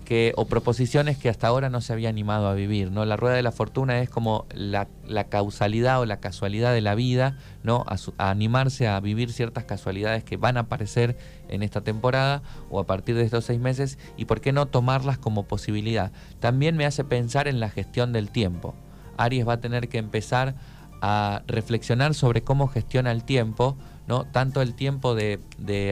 que, 0.05 0.33
o 0.35 0.47
proposiciones 0.47 1.17
que 1.17 1.29
hasta 1.29 1.47
ahora 1.47 1.71
no 1.71 1.81
se 1.81 1.93
había 1.93 2.09
animado 2.09 2.49
a 2.49 2.55
vivir. 2.55 2.91
¿no? 2.91 3.05
La 3.05 3.17
rueda 3.17 3.37
de 3.37 3.45
la 3.45 3.53
fortuna 3.53 4.01
es 4.01 4.11
como 4.11 4.47
la, 4.53 4.89
causalidad 5.29 6.01
o 6.01 6.05
la 6.05 6.19
casualidad 6.19 6.75
de 6.75 6.81
la 6.81 6.97
vida, 6.97 7.39
¿no? 7.63 7.85
A, 7.87 8.31
animarse 8.31 8.89
a 8.89 8.99
vivir 8.99 9.33
ciertas 9.33 9.63
casualidades 9.63 10.25
que 10.25 10.37
van 10.37 10.57
a 10.57 10.61
aparecer 10.61 11.17
en 11.49 11.63
esta 11.63 11.83
temporada 11.83 12.43
o 12.69 12.81
a 12.81 12.85
partir 12.85 13.15
de 13.15 13.23
estos 13.23 13.45
seis 13.45 13.61
meses 13.61 13.97
y 14.17 14.25
por 14.25 14.41
qué 14.41 14.51
no 14.51 14.67
tomarlas 14.67 15.19
como 15.19 15.45
posibilidad. 15.45 16.11
También 16.41 16.77
me 16.77 16.85
hace 16.85 17.05
pensar 17.05 17.47
en 17.47 17.61
la 17.61 17.71
gestión 17.71 18.13
del 18.13 18.31
tiempo. 18.31 18.75
Aries 19.19 19.47
va 19.47 19.55
a 19.55 19.61
tener 19.61 19.89
que 19.89 19.99
empezar 19.99 20.57
a 21.01 21.43
reflexionar 21.47 22.15
sobre 22.15 22.43
cómo 22.43 22.67
gestiona 22.67 23.13
el 23.13 23.23
tiempo 23.23 23.77
¿no? 24.09 24.25
Tanto 24.25 24.63
el 24.63 24.75
tiempo 24.75 25.15
de, 25.15 25.39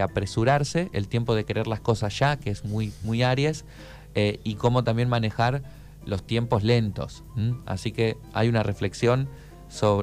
apresurarse, 0.02 0.90
el 0.92 1.08
tiempo 1.08 1.34
de 1.34 1.44
querer 1.44 1.66
las 1.66 1.80
cosas 1.80 2.18
ya, 2.18 2.36
que 2.36 2.50
es 2.50 2.64
muy, 2.64 2.92
muy 3.02 3.22
Aries, 3.22 3.64
eh, 4.14 4.40
y 4.44 4.54
cómo 4.54 4.84
también 4.84 5.08
manejar 5.08 5.62
los 6.06 6.22
tiempos 6.22 6.62
lentos. 6.62 7.24
Así 7.66 7.92
que 7.92 8.16
hay 8.32 8.48
una 8.48 8.62
reflexión 8.62 9.28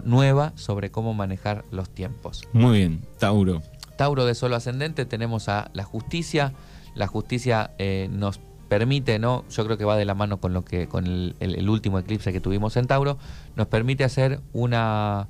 nueva 0.03 0.53
sobre 0.55 0.91
cómo 0.91 1.13
manejar 1.13 1.63
los 1.71 1.89
tiempos. 1.89 2.47
Muy 2.53 2.79
bien, 2.79 3.01
Tauro. 3.19 3.61
Tauro 3.97 4.25
de 4.25 4.35
solo 4.35 4.55
ascendente 4.55 5.05
tenemos 5.05 5.47
a 5.47 5.69
la 5.73 5.83
justicia. 5.83 6.53
La 6.95 7.07
justicia 7.07 7.71
eh, 7.77 8.09
nos 8.11 8.39
permite, 8.67 9.19
¿no? 9.19 9.45
Yo 9.49 9.65
creo 9.65 9.77
que 9.77 9.85
va 9.85 9.95
de 9.95 10.05
la 10.05 10.15
mano 10.15 10.39
con 10.39 10.53
lo 10.53 10.65
que, 10.65 10.87
con 10.87 11.05
el 11.05 11.69
último 11.69 11.99
eclipse 11.99 12.33
que 12.33 12.39
tuvimos 12.39 12.75
en 12.77 12.87
Tauro, 12.87 13.17
nos 13.55 13.67
permite 13.67 14.03
hacer 14.03 14.41
una 14.53 15.27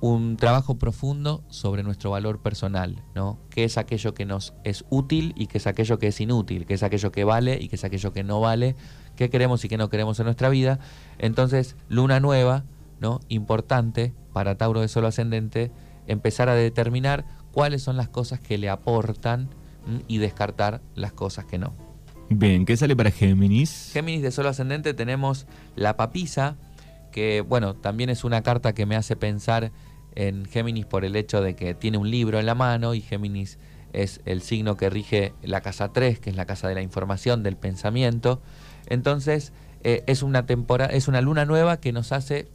un 0.00 0.36
trabajo 0.36 0.78
profundo 0.78 1.42
sobre 1.48 1.82
nuestro 1.82 2.10
valor 2.10 2.40
personal, 2.40 3.02
¿no? 3.14 3.38
¿Qué 3.50 3.64
es 3.64 3.78
aquello 3.78 4.14
que 4.14 4.24
nos 4.24 4.54
es 4.64 4.84
útil 4.90 5.32
y 5.36 5.46
qué 5.46 5.58
es 5.58 5.66
aquello 5.66 5.98
que 5.98 6.08
es 6.08 6.20
inútil? 6.20 6.66
¿Qué 6.66 6.74
es 6.74 6.82
aquello 6.82 7.10
que 7.10 7.24
vale 7.24 7.58
y 7.60 7.68
qué 7.68 7.76
es 7.76 7.84
aquello 7.84 8.12
que 8.12 8.22
no 8.22 8.40
vale? 8.40 8.76
¿Qué 9.16 9.30
queremos 9.30 9.64
y 9.64 9.68
qué 9.68 9.76
no 9.76 9.90
queremos 9.90 10.18
en 10.20 10.26
nuestra 10.26 10.48
vida? 10.48 10.78
Entonces, 11.18 11.76
luna 11.88 12.20
nueva, 12.20 12.64
¿no? 13.00 13.20
Importante 13.28 14.14
para 14.32 14.56
Tauro 14.56 14.80
de 14.80 14.88
Solo 14.88 15.08
Ascendente, 15.08 15.72
empezar 16.06 16.48
a 16.48 16.54
determinar 16.54 17.24
cuáles 17.50 17.82
son 17.82 17.96
las 17.96 18.08
cosas 18.08 18.38
que 18.40 18.58
le 18.58 18.68
aportan 18.68 19.48
y 20.06 20.18
descartar 20.18 20.80
las 20.94 21.12
cosas 21.12 21.44
que 21.46 21.58
no. 21.58 21.72
Bien, 22.30 22.66
¿qué 22.66 22.76
sale 22.76 22.94
para 22.94 23.10
Géminis? 23.10 23.90
Géminis 23.92 24.22
de 24.22 24.30
Solo 24.30 24.50
Ascendente 24.50 24.92
tenemos 24.94 25.46
la 25.76 25.96
papisa, 25.96 26.56
que 27.10 27.40
bueno, 27.40 27.74
también 27.74 28.10
es 28.10 28.22
una 28.22 28.42
carta 28.42 28.74
que 28.74 28.84
me 28.86 28.96
hace 28.96 29.16
pensar 29.16 29.72
en 30.14 30.46
Géminis 30.46 30.86
por 30.86 31.04
el 31.04 31.16
hecho 31.16 31.40
de 31.40 31.54
que 31.54 31.74
tiene 31.74 31.98
un 31.98 32.10
libro 32.10 32.38
en 32.38 32.46
la 32.46 32.54
mano 32.54 32.94
y 32.94 33.00
Géminis 33.00 33.58
es 33.92 34.20
el 34.24 34.42
signo 34.42 34.76
que 34.76 34.90
rige 34.90 35.32
la 35.42 35.60
casa 35.60 35.92
3, 35.92 36.20
que 36.20 36.30
es 36.30 36.36
la 36.36 36.46
casa 36.46 36.68
de 36.68 36.74
la 36.74 36.82
información, 36.82 37.42
del 37.42 37.56
pensamiento. 37.56 38.42
Entonces, 38.86 39.52
eh, 39.82 40.02
es 40.06 40.22
una 40.22 40.46
temporada, 40.46 40.92
es 40.92 41.08
una 41.08 41.20
luna 41.20 41.44
nueva 41.44 41.80
que 41.80 41.92
nos 41.92 42.12
hace 42.12 42.48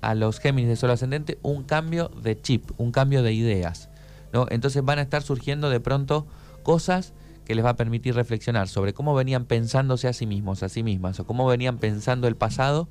a 0.00 0.14
los 0.14 0.38
Géminis 0.38 0.68
de 0.68 0.76
Sol 0.76 0.90
ascendente 0.90 1.38
un 1.42 1.64
cambio 1.64 2.08
de 2.08 2.40
chip, 2.40 2.70
un 2.76 2.92
cambio 2.92 3.22
de 3.22 3.32
ideas. 3.32 3.88
¿no? 4.32 4.46
Entonces 4.50 4.84
van 4.84 4.98
a 4.98 5.02
estar 5.02 5.22
surgiendo 5.22 5.70
de 5.70 5.80
pronto 5.80 6.26
cosas 6.62 7.12
que 7.44 7.54
les 7.54 7.64
va 7.64 7.70
a 7.70 7.76
permitir 7.76 8.14
reflexionar 8.14 8.68
sobre 8.68 8.92
cómo 8.92 9.14
venían 9.14 9.46
pensándose 9.46 10.08
a 10.08 10.12
sí 10.12 10.26
mismos, 10.26 10.62
a 10.62 10.68
sí 10.68 10.82
mismas, 10.82 11.20
o 11.20 11.26
cómo 11.26 11.46
venían 11.46 11.78
pensando 11.78 12.28
el 12.28 12.36
pasado 12.36 12.88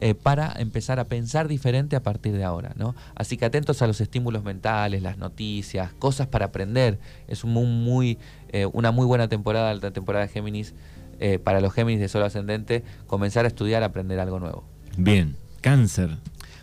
eh, 0.00 0.14
para 0.14 0.52
empezar 0.58 1.00
a 1.00 1.04
pensar 1.04 1.48
diferente 1.48 1.96
a 1.96 2.02
partir 2.02 2.34
de 2.34 2.44
ahora, 2.44 2.72
¿no? 2.76 2.94
Así 3.14 3.36
que 3.36 3.46
atentos 3.46 3.80
a 3.80 3.86
los 3.86 4.00
estímulos 4.00 4.44
mentales, 4.44 5.02
las 5.02 5.16
noticias, 5.16 5.92
cosas 5.94 6.26
para 6.26 6.46
aprender. 6.46 6.98
Es 7.28 7.44
un 7.44 7.52
muy, 7.52 8.18
eh, 8.50 8.66
una 8.66 8.90
muy 8.90 9.06
buena 9.06 9.28
temporada, 9.28 9.72
la 9.74 9.90
temporada 9.92 10.26
de 10.26 10.32
Géminis, 10.32 10.74
eh, 11.18 11.38
para 11.38 11.60
los 11.62 11.72
Géminis 11.72 12.00
de 12.00 12.08
Sol 12.08 12.22
Ascendente, 12.24 12.84
comenzar 13.06 13.46
a 13.46 13.48
estudiar, 13.48 13.82
aprender 13.82 14.20
algo 14.20 14.38
nuevo. 14.38 14.64
Bien, 14.98 15.34
cáncer. 15.62 16.18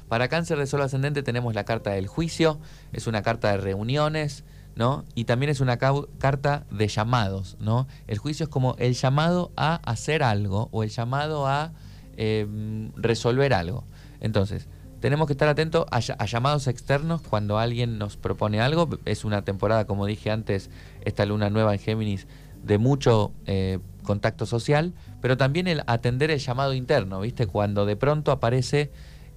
Para 0.07 0.27
cáncer 0.27 0.59
de 0.59 0.67
Sol 0.67 0.83
Ascendente 0.83 1.23
tenemos 1.23 1.55
la 1.55 1.63
carta 1.63 1.89
del 1.89 2.05
juicio, 2.05 2.59
es 2.91 3.07
una 3.07 3.23
carta 3.23 3.49
de 3.49 3.57
reuniones, 3.57 4.43
¿no? 4.75 5.05
Y 5.15 5.23
también 5.23 5.49
es 5.49 5.59
una 5.59 5.77
carta 5.77 6.65
de 6.69 6.87
llamados, 6.87 7.57
¿no? 7.59 7.87
El 8.05 8.19
juicio 8.19 8.43
es 8.43 8.49
como 8.49 8.75
el 8.77 8.93
llamado 8.93 9.51
a 9.55 9.75
hacer 9.89 10.21
algo 10.21 10.69
o 10.71 10.83
el 10.83 10.89
llamado 10.89 11.47
a 11.47 11.73
Em, 12.17 12.91
resolver 12.95 13.53
algo. 13.53 13.85
Entonces, 14.19 14.67
tenemos 14.99 15.27
que 15.27 15.33
estar 15.33 15.49
atentos 15.49 15.85
a, 15.91 16.25
llamados 16.25 16.67
externos 16.67 17.21
cuando 17.21 17.57
alguien 17.57 17.97
nos 17.97 18.17
propone 18.17 18.61
algo. 18.61 18.87
Es 19.05 19.25
una 19.25 19.43
temporada, 19.43 19.85
como 19.85 20.05
dije 20.05 20.31
antes, 20.31 20.69
esta 21.03 21.25
luna 21.25 21.49
nueva 21.49 21.73
en 21.73 21.79
Géminis, 21.79 22.27
de 22.63 22.77
mucho 22.77 23.33
eh, 23.45 23.79
contacto 24.03 24.45
social, 24.45 24.93
pero 25.21 25.35
también 25.35 25.67
el 25.67 25.81
atender 25.87 26.31
el 26.31 26.39
llamado 26.39 26.73
interno, 26.73 27.19
¿viste? 27.19 27.47
Cuando 27.47 27.85
de 27.85 27.97
pronto 27.97 28.31
aparece 28.31 28.91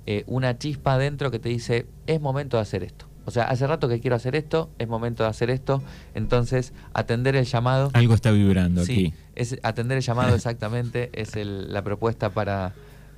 eh, 0.06 0.22
una 0.26 0.58
chispa 0.58 0.94
adentro 0.94 1.30
que 1.30 1.38
te 1.38 1.48
dice, 1.48 1.86
es 2.06 2.20
momento 2.20 2.58
de 2.58 2.62
hacer 2.62 2.84
esto. 2.84 3.06
O 3.26 3.32
sea, 3.32 3.44
hace 3.44 3.66
rato 3.66 3.88
que 3.88 4.00
quiero 4.00 4.14
hacer 4.14 4.36
esto, 4.36 4.70
es 4.78 4.86
momento 4.86 5.24
de 5.24 5.28
hacer 5.28 5.50
esto. 5.50 5.82
Entonces, 6.14 6.72
atender 6.94 7.34
el 7.34 7.44
llamado. 7.44 7.90
Algo 7.92 8.14
está 8.14 8.30
vibrando 8.30 8.84
sí, 8.84 9.12
Es 9.34 9.58
atender 9.64 9.98
el 9.98 10.04
llamado 10.04 10.34
exactamente 10.36 11.10
es 11.12 11.32
la 11.34 11.82
propuesta 11.82 12.30
para 12.30 12.72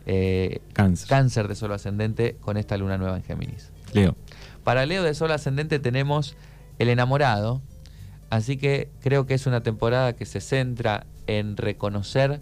eh, 0.06 0.60
cáncer. 0.72 1.46
de 1.46 1.54
Sol 1.54 1.72
ascendente 1.72 2.36
con 2.40 2.56
esta 2.56 2.78
luna 2.78 2.96
nueva 2.96 3.16
en 3.18 3.22
Géminis. 3.22 3.70
Leo. 3.92 4.16
Para 4.64 4.86
Leo 4.86 5.02
de 5.02 5.14
Sol 5.14 5.30
ascendente 5.30 5.78
tenemos 5.78 6.36
el 6.78 6.88
enamorado. 6.88 7.60
Así 8.30 8.56
que 8.56 8.88
creo 9.00 9.26
que 9.26 9.34
es 9.34 9.46
una 9.46 9.62
temporada 9.62 10.14
que 10.14 10.24
se 10.24 10.40
centra 10.40 11.06
en 11.26 11.58
reconocer 11.58 12.40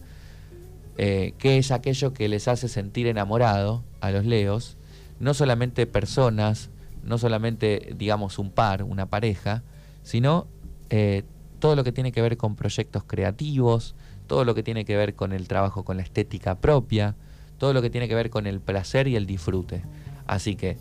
eh, 0.99 1.35
qué 1.39 1.59
es 1.59 1.73
aquello 1.73 2.13
que 2.13 2.29
les 2.29 2.47
hace 2.47 2.69
sentir 2.69 3.09
enamorado 3.09 3.83
a 4.01 4.13
los 4.13 4.25
Leos. 4.25 4.77
No 5.19 5.35
solamente 5.35 5.87
personas, 5.87 6.71
no 7.07 7.19
solamente, 7.19 7.95
digamos, 7.97 8.39
un 8.39 8.51
par, 8.51 8.83
una 8.83 9.07
pareja, 9.07 9.63
sino 10.03 10.47
eh, 10.91 11.23
todo 11.59 11.77
lo 11.77 11.85
que 11.85 11.93
tiene 11.93 12.13
que 12.13 12.21
ver 12.21 12.37
con 12.37 12.57
proyectos 12.57 13.05
creativos, 13.05 13.95
todo 14.27 14.45
lo 14.45 14.55
que 14.55 14.63
tiene 14.63 14.85
que 14.85 14.97
ver 14.97 15.15
con 15.15 15.33
el 15.33 15.49
trabajo 15.49 15.85
con 15.85 15.97
la 15.97 16.03
estética 16.03 16.57
propia, 16.57 17.15
todo 17.59 17.73
lo 17.73 17.81
que 17.81 17.91
tiene 17.91 18.09
que 18.09 18.15
ver 18.15 18.29
con 18.29 18.47
el 18.47 18.61
placer 18.61 19.09
y 19.09 19.17
el 19.17 19.27
disfrute. 19.27 19.83
Así 20.27 20.57
que 20.57 20.77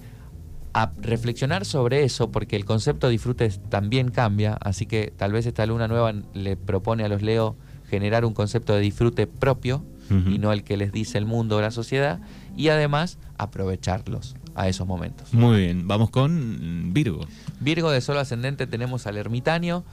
a 0.73 0.91
reflexionar 0.97 1.63
sobre 1.63 2.03
eso, 2.03 2.31
porque 2.31 2.55
el 2.55 2.65
concepto 2.65 3.07
de 3.07 3.11
disfrute 3.11 3.49
también 3.69 4.09
cambia, 4.09 4.57
así 4.59 4.85
que 4.85 5.13
tal 5.15 5.31
vez 5.31 5.45
esta 5.45 5.65
luna 5.65 5.87
nueva 5.87 6.11
le 6.33 6.57
propone 6.57 7.05
a 7.05 7.07
los 7.07 7.21
Leo 7.21 7.55
generar 7.87 8.25
un 8.25 8.33
concepto 8.33 8.73
de 8.73 8.81
disfrute 8.81 9.27
propio 9.27 9.85
y 10.09 10.37
no 10.37 10.53
el 10.53 10.63
que 10.63 10.77
les 10.77 10.91
dice 10.91 11.17
el 11.17 11.25
mundo 11.25 11.57
o 11.57 11.61
la 11.61 11.71
sociedad, 11.71 12.19
y 12.55 12.69
además 12.69 13.17
aprovecharlos 13.37 14.35
a 14.55 14.67
esos 14.67 14.87
momentos. 14.87 15.33
Muy 15.33 15.61
bien, 15.61 15.87
vamos 15.87 16.09
con 16.09 16.93
Virgo. 16.93 17.27
Virgo 17.59 17.91
de 17.91 18.01
Sol 18.01 18.17
Ascendente 18.17 18.67
tenemos 18.67 19.05
al 19.07 19.17
ermitaño. 19.17 19.83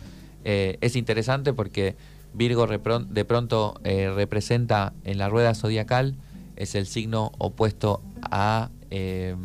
Eh, 0.44 0.78
es 0.80 0.96
interesante 0.96 1.52
porque 1.52 1.96
Virgo 2.34 2.66
de 2.66 3.24
pronto 3.24 3.80
eh, 3.84 4.10
representa 4.14 4.92
en 5.04 5.18
la 5.18 5.28
rueda 5.28 5.54
zodiacal, 5.54 6.16
es 6.56 6.74
el 6.74 6.86
signo 6.86 7.32
opuesto 7.38 8.02
a 8.22 8.70
eh, 8.90 9.36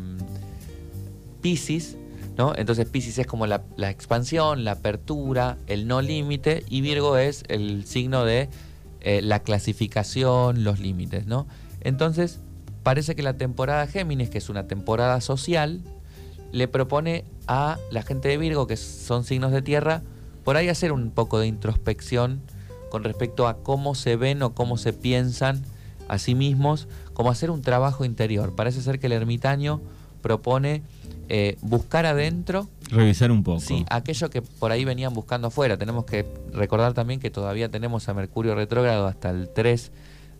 Pisces, 1.42 1.96
¿no? 2.36 2.54
Entonces 2.56 2.88
Pisces 2.88 3.18
es 3.18 3.26
como 3.26 3.46
la, 3.46 3.62
la, 3.76 3.90
expansión, 3.90 4.64
la 4.64 4.72
apertura, 4.72 5.58
el 5.66 5.86
no 5.86 6.00
límite, 6.00 6.64
y 6.68 6.80
Virgo 6.80 7.18
es 7.18 7.44
el 7.48 7.84
signo 7.84 8.24
de 8.24 8.48
eh, 9.00 9.22
la 9.22 9.40
clasificación, 9.40 10.64
los 10.64 10.80
límites, 10.80 11.26
¿no? 11.26 11.46
Entonces, 11.80 12.40
parece 12.88 13.14
que 13.14 13.22
la 13.22 13.34
temporada 13.36 13.86
Géminis, 13.86 14.30
que 14.30 14.38
es 14.38 14.48
una 14.48 14.66
temporada 14.66 15.20
social, 15.20 15.82
le 16.52 16.68
propone 16.68 17.26
a 17.46 17.76
la 17.90 18.00
gente 18.00 18.28
de 18.28 18.38
Virgo, 18.38 18.66
que 18.66 18.78
son 18.78 19.24
signos 19.24 19.52
de 19.52 19.60
tierra, 19.60 20.00
por 20.42 20.56
ahí 20.56 20.70
hacer 20.70 20.92
un 20.92 21.10
poco 21.10 21.38
de 21.38 21.48
introspección 21.48 22.40
con 22.88 23.04
respecto 23.04 23.46
a 23.46 23.58
cómo 23.58 23.94
se 23.94 24.16
ven 24.16 24.42
o 24.42 24.54
cómo 24.54 24.78
se 24.78 24.94
piensan 24.94 25.66
a 26.08 26.16
sí 26.16 26.34
mismos, 26.34 26.88
como 27.12 27.30
hacer 27.30 27.50
un 27.50 27.60
trabajo 27.60 28.06
interior. 28.06 28.56
Parece 28.56 28.80
ser 28.80 28.98
que 28.98 29.08
el 29.08 29.12
ermitaño 29.12 29.82
propone 30.22 30.80
eh, 31.28 31.58
buscar 31.60 32.06
adentro. 32.06 32.70
Revisar 32.88 33.30
un 33.30 33.42
poco. 33.42 33.60
Sí, 33.60 33.84
aquello 33.90 34.30
que 34.30 34.40
por 34.40 34.72
ahí 34.72 34.86
venían 34.86 35.12
buscando 35.12 35.48
afuera. 35.48 35.76
Tenemos 35.76 36.06
que 36.06 36.24
recordar 36.54 36.94
también 36.94 37.20
que 37.20 37.30
todavía 37.30 37.68
tenemos 37.68 38.08
a 38.08 38.14
Mercurio 38.14 38.54
retrógrado 38.54 39.06
hasta 39.06 39.28
el 39.28 39.50
3 39.50 39.92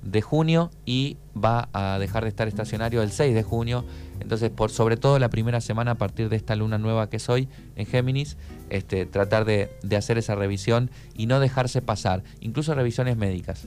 de 0.03 0.23
junio 0.23 0.71
y 0.87 1.17
va 1.37 1.69
a 1.73 1.99
dejar 1.99 2.25
de 2.25 2.29
estar 2.29 2.49
estacionario 2.49 3.03
el 3.03 3.11
6 3.11 3.35
de 3.35 3.43
junio. 3.43 3.85
Entonces, 4.21 4.51
por 4.51 4.71
sobre 4.71 4.97
todo 4.97 5.19
la 5.19 5.29
primera 5.29 5.61
semana 5.61 5.93
a 5.93 5.95
partir 5.95 6.29
de 6.29 6.37
esta 6.37 6.57
luna 6.57 6.79
nueva 6.79 7.09
que 7.09 7.17
es 7.17 7.29
hoy 7.29 7.49
en 7.77 7.87
Géminis, 7.87 8.37
este, 8.71 9.07
tratar 9.07 9.45
de, 9.45 9.71
hacer 9.97 10.19
esa 10.19 10.35
revisión 10.35 10.91
y 11.15 11.27
no 11.27 11.41
dejarse 11.41 11.83
pasar, 11.83 12.23
incluso 12.41 12.75
revisiones 12.75 13.17
médicas. 13.17 13.67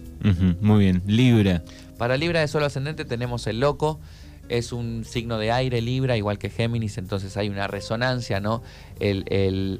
muy 0.61 0.79
bien, 0.79 1.01
Libra. 1.05 1.63
Para 1.97 2.17
Libra 2.17 2.41
de 2.41 2.47
Sol 2.47 2.63
Ascendente 2.63 3.05
tenemos 3.05 3.47
el 3.47 3.59
loco. 3.59 3.99
Es 4.49 4.73
un 4.73 5.05
signo 5.05 5.37
de 5.37 5.51
aire 5.51 5.81
Libra, 5.81 6.17
igual 6.17 6.37
que 6.37 6.49
Géminis, 6.49 6.97
entonces 6.97 7.37
hay 7.37 7.47
una 7.47 7.67
resonancia, 7.67 8.41
¿no? 8.41 8.61
El, 8.99 9.23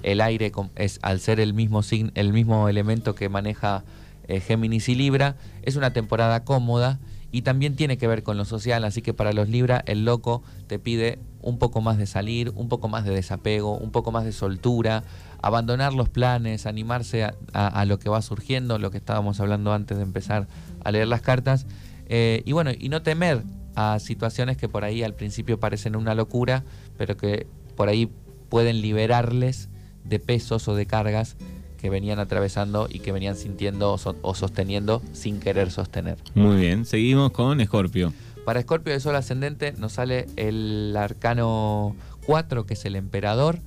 el 0.01 0.21
aire 0.21 0.53
es 0.77 0.99
al 1.01 1.19
ser 1.19 1.41
el 1.41 1.53
mismo, 1.53 1.81
el 2.15 2.31
mismo 2.31 2.69
elemento 2.69 3.13
que 3.13 3.27
maneja 3.27 3.83
eh, 4.31 4.39
Géminis 4.39 4.87
y 4.87 4.95
Libra. 4.95 5.35
Es 5.61 5.75
una 5.75 5.91
temporada 5.91 6.45
cómoda 6.45 6.99
y 7.33 7.41
también 7.41 7.75
tiene 7.75 7.97
que 7.97 8.07
ver 8.07 8.23
con 8.23 8.37
lo 8.37 8.45
social, 8.45 8.85
así 8.85 9.01
que 9.01 9.13
para 9.13 9.33
los 9.33 9.49
Libra 9.49 9.83
el 9.87 10.05
loco 10.05 10.41
te 10.67 10.79
pide 10.79 11.19
un 11.41 11.57
poco 11.57 11.81
más 11.81 11.97
de 11.97 12.05
salir, 12.05 12.51
un 12.55 12.69
poco 12.69 12.87
más 12.87 13.03
de 13.03 13.13
desapego, 13.13 13.77
un 13.77 13.91
poco 13.91 14.11
más 14.11 14.23
de 14.23 14.31
soltura, 14.31 15.03
abandonar 15.41 15.93
los 15.93 16.07
planes, 16.07 16.65
animarse 16.65 17.29
a, 17.53 17.85
lo 17.85 17.99
que 17.99 18.09
va 18.09 18.21
surgiendo, 18.21 18.79
lo 18.79 18.89
que 18.89 18.97
estábamos 18.97 19.39
hablando 19.41 19.73
antes 19.73 19.97
de 19.97 20.03
empezar 20.03 20.47
a 20.83 20.91
leer 20.91 21.07
las 21.07 21.21
cartas, 21.21 21.65
eh, 22.07 22.41
y 22.45 22.53
bueno, 22.53 22.71
y 22.77 22.89
no 22.89 23.01
temer 23.01 23.43
a 23.75 23.99
situaciones 23.99 24.57
que 24.57 24.69
por 24.69 24.83
ahí 24.83 25.03
al 25.03 25.15
principio 25.15 25.59
parecen 25.59 25.95
una 25.95 26.15
locura, 26.15 26.63
pero 26.97 27.17
que 27.17 27.47
por 27.75 27.89
ahí 27.89 28.09
pueden 28.49 28.81
liberarles 28.81 29.69
de 30.03 30.19
pesos 30.19 30.67
o 30.67 30.75
de 30.75 30.85
cargas 30.85 31.37
que 31.81 31.89
venían 31.89 32.19
atravesando 32.19 32.87
y 32.89 32.99
que 32.99 33.11
venían 33.11 33.35
sintiendo 33.35 33.97
o 34.21 34.35
sosteniendo 34.35 35.01
sin 35.13 35.39
querer 35.39 35.71
sostener. 35.71 36.17
Muy 36.35 36.57
bien, 36.57 36.85
seguimos 36.85 37.31
con 37.31 37.59
Escorpio. 37.59 38.13
Para 38.45 38.59
Escorpio 38.59 38.93
de 38.93 38.99
Sol 38.99 39.15
Ascendente 39.15 39.73
nos 39.73 39.93
sale 39.93 40.27
el 40.35 40.95
arcano 40.95 41.95
4, 42.27 42.67
que 42.67 42.75
es 42.75 42.85
el 42.85 42.95
emperador, 42.95 43.59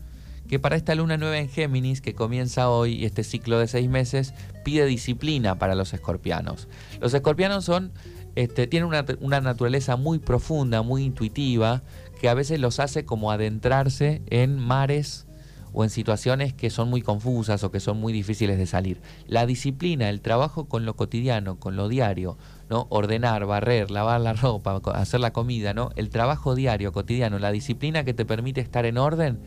que 0.48 0.60
para 0.60 0.76
esta 0.76 0.94
luna 0.94 1.16
nueva 1.16 1.38
en 1.38 1.48
Géminis, 1.48 2.00
que 2.00 2.14
comienza 2.14 2.70
hoy 2.70 2.94
y 2.94 3.04
este 3.04 3.24
ciclo 3.24 3.58
de 3.58 3.66
seis 3.66 3.88
meses, 3.88 4.32
pide 4.64 4.86
disciplina 4.86 5.58
para 5.58 5.74
los 5.74 5.92
escorpianos. 5.92 6.68
Los 7.00 7.14
escorpianos 7.14 7.64
son, 7.64 7.90
este, 8.36 8.68
tienen 8.68 8.88
una, 8.88 9.04
una 9.20 9.40
naturaleza 9.40 9.96
muy 9.96 10.20
profunda, 10.20 10.82
muy 10.82 11.02
intuitiva, 11.02 11.82
que 12.20 12.28
a 12.28 12.34
veces 12.34 12.60
los 12.60 12.78
hace 12.78 13.04
como 13.04 13.32
adentrarse 13.32 14.22
en 14.30 14.58
mares 14.58 15.26
o 15.74 15.84
en 15.84 15.90
situaciones 15.90 16.54
que 16.54 16.70
son 16.70 16.88
muy 16.88 17.02
confusas 17.02 17.62
o 17.64 17.70
que 17.70 17.80
son 17.80 18.00
muy 18.00 18.12
difíciles 18.12 18.56
de 18.56 18.66
salir. 18.66 19.00
La 19.26 19.44
disciplina, 19.44 20.08
el 20.08 20.20
trabajo 20.20 20.66
con 20.66 20.86
lo 20.86 20.94
cotidiano, 20.94 21.58
con 21.58 21.76
lo 21.76 21.88
diario, 21.88 22.38
¿no? 22.70 22.86
Ordenar, 22.88 23.44
barrer, 23.44 23.90
lavar 23.90 24.20
la 24.20 24.32
ropa, 24.32 24.80
hacer 24.94 25.20
la 25.20 25.32
comida, 25.32 25.74
¿no? 25.74 25.90
El 25.96 26.08
trabajo 26.08 26.54
diario, 26.54 26.92
cotidiano, 26.92 27.38
la 27.38 27.52
disciplina 27.52 28.04
que 28.04 28.14
te 28.14 28.24
permite 28.24 28.60
estar 28.60 28.86
en 28.86 28.96
orden, 28.96 29.38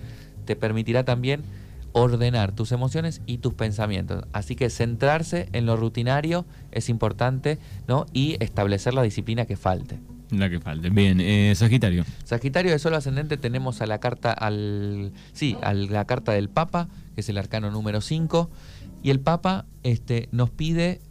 te 0.45 0.55
permitirá 0.55 1.03
también 1.03 1.43
ordenar 1.93 2.51
tus 2.51 2.71
emociones 2.71 3.21
y 3.25 3.39
tus 3.39 3.53
pensamientos. 3.53 4.25
Así 4.33 4.55
que 4.55 4.69
centrarse 4.69 5.49
en 5.53 5.65
lo 5.65 5.77
rutinario 5.77 6.45
es 6.71 6.89
importante, 6.89 7.57
¿no? 7.87 8.05
Y 8.13 8.37
establecer 8.43 8.93
la 8.93 9.01
disciplina 9.01 9.45
que 9.45 9.55
falte. 9.55 9.99
La 10.31 10.49
que 10.49 10.59
falte. 10.59 10.89
Bien, 10.89 11.21
eh, 11.21 11.53
Sagitario. 11.55 12.03
Sagitario 12.25 12.71
de 12.71 12.79
Sol 12.79 12.93
Ascendente 12.95 13.37
tenemos 13.37 13.81
a 13.81 13.85
la 13.85 13.99
carta 13.99 14.31
al. 14.31 15.13
Sí, 15.33 15.57
a 15.61 15.73
la 15.73 16.05
carta 16.05 16.33
del 16.33 16.49
Papa, 16.49 16.89
que 17.15 17.21
es 17.21 17.29
el 17.29 17.37
arcano 17.37 17.71
número 17.71 18.01
5. 18.01 18.49
Y 19.03 19.09
el 19.09 19.19
Papa 19.19 19.65
este, 19.83 20.27
nos 20.31 20.49
pide 20.49 21.01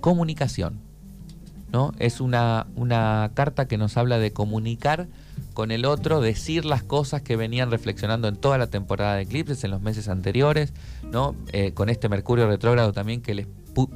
comunicación. 0.00 0.80
¿no? 1.72 1.92
Es 1.98 2.20
una, 2.20 2.66
una 2.74 3.30
carta 3.34 3.68
que 3.68 3.78
nos 3.78 3.96
habla 3.96 4.18
de 4.18 4.32
comunicar 4.32 5.08
con 5.54 5.70
el 5.70 5.84
otro, 5.84 6.20
decir 6.20 6.64
las 6.64 6.82
cosas 6.82 7.22
que 7.22 7.36
venían 7.36 7.70
reflexionando 7.70 8.28
en 8.28 8.36
toda 8.36 8.58
la 8.58 8.68
temporada 8.68 9.16
de 9.16 9.22
eclipses, 9.22 9.62
en 9.64 9.70
los 9.70 9.80
meses 9.80 10.08
anteriores, 10.08 10.72
¿no? 11.10 11.34
Eh, 11.52 11.72
con 11.72 11.88
este 11.88 12.08
Mercurio 12.08 12.48
retrógrado 12.48 12.92
también 12.92 13.20
que 13.20 13.34
les 13.34 13.46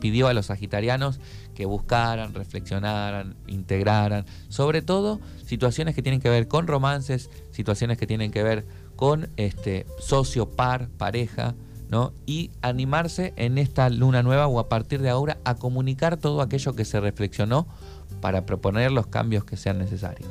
pidió 0.01 0.29
a 0.29 0.35
los 0.35 0.47
sagitarianos 0.47 1.21
que 1.55 1.67
buscaran, 1.67 2.35
reflexionaran, 2.35 3.37
integraran, 3.47 4.25
sobre 4.49 4.83
todo 4.83 5.21
situaciones 5.47 5.95
que 5.95 6.03
tienen 6.03 6.21
que 6.21 6.29
ver 6.29 6.49
con 6.49 6.67
romances, 6.67 7.31
situaciones 7.53 7.99
que 7.99 8.07
tienen 8.07 8.31
que 8.31 8.43
ver 8.43 8.67
con 8.97 9.29
este 9.37 9.87
socio, 9.99 10.49
par, 10.49 10.89
pareja, 10.99 11.55
¿no? 11.91 12.13
Y 12.27 12.51
animarse 12.63 13.33
en 13.37 13.59
esta 13.59 13.89
luna 13.91 14.23
nueva 14.23 14.47
o 14.47 14.59
a 14.59 14.69
partir 14.69 15.01
de 15.01 15.11
ahora 15.11 15.39
a 15.45 15.55
comunicar 15.55 16.17
todo 16.17 16.41
aquello 16.41 16.75
que 16.75 16.85
se 16.85 17.01
reflexionó 17.01 17.67
para 18.21 18.47
proponer 18.47 18.91
los 18.91 19.07
cambios 19.07 19.45
que 19.45 19.57
sean 19.57 19.79
necesarios. 19.79 20.29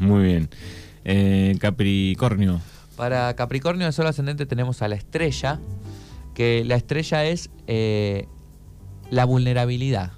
Muy 0.00 0.24
bien. 0.24 0.48
Eh, 1.04 1.56
Capricornio. 1.60 2.60
Para 2.96 3.34
Capricornio 3.36 3.86
de 3.86 3.92
Sol 3.92 4.06
Ascendente 4.06 4.46
tenemos 4.46 4.82
a 4.82 4.88
la 4.88 4.94
estrella, 4.94 5.60
que 6.34 6.64
la 6.64 6.76
estrella 6.76 7.24
es 7.26 7.50
eh, 7.66 8.26
la 9.10 9.24
vulnerabilidad. 9.24 10.12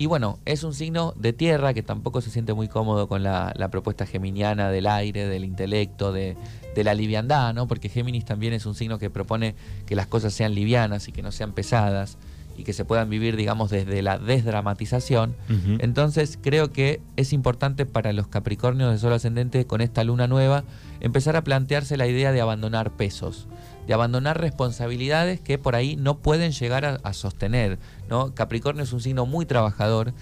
Y 0.00 0.06
bueno, 0.06 0.38
es 0.44 0.62
un 0.62 0.74
signo 0.74 1.12
de 1.16 1.32
tierra 1.32 1.74
que 1.74 1.82
tampoco 1.82 2.20
se 2.20 2.30
siente 2.30 2.54
muy 2.54 2.68
cómodo 2.68 3.08
con 3.08 3.24
la, 3.24 3.68
propuesta 3.70 4.06
geminiana 4.06 4.70
del 4.70 4.86
aire, 4.86 5.26
del 5.26 5.44
intelecto, 5.44 6.12
de, 6.12 6.36
la 6.76 6.94
liviandad, 6.94 7.52
¿no? 7.54 7.66
Porque 7.66 7.88
Géminis 7.88 8.24
también 8.24 8.52
es 8.52 8.64
un 8.64 8.76
signo 8.76 9.00
que 9.00 9.10
propone 9.10 9.56
que 9.84 9.96
las 9.96 10.06
cosas 10.06 10.32
sean 10.32 10.54
livianas 10.54 11.08
y 11.08 11.12
que 11.12 11.22
no 11.22 11.32
sean 11.32 11.50
pesadas 11.50 12.18
y 12.56 12.62
que 12.62 12.72
se 12.72 12.84
puedan 12.84 13.10
vivir, 13.10 13.34
digamos, 13.34 13.70
desde 13.70 14.00
la 14.00 14.16
desdramatización. 14.16 15.34
Entonces 15.80 16.38
creo 16.40 16.70
que 16.70 17.00
es 17.16 17.32
importante 17.32 17.84
para 17.84 18.12
los 18.12 18.28
Capricornios 18.28 18.92
de 18.92 18.98
Sol 18.98 19.12
Ascendente 19.12 19.66
con 19.66 19.80
esta 19.80 20.04
luna 20.04 20.28
nueva 20.28 20.62
empezar 21.00 21.34
a 21.34 21.42
plantearse 21.42 21.96
la 21.96 22.06
idea 22.06 22.30
de 22.30 22.40
abandonar 22.40 22.92
pesos 22.92 23.48
de 23.88 23.94
abandonar 23.94 24.38
responsabilidades 24.38 25.40
que 25.40 25.56
por 25.56 25.74
ahí 25.74 25.96
no 25.96 26.18
pueden 26.18 26.52
llegar 26.52 27.00
a, 27.02 27.12
sostener. 27.14 27.78
¿no? 28.10 28.34
Capricornio 28.34 28.84
es 28.84 28.92
un 28.92 29.00
signo 29.00 29.24
muy 29.24 29.46
trabajador, 29.46 30.12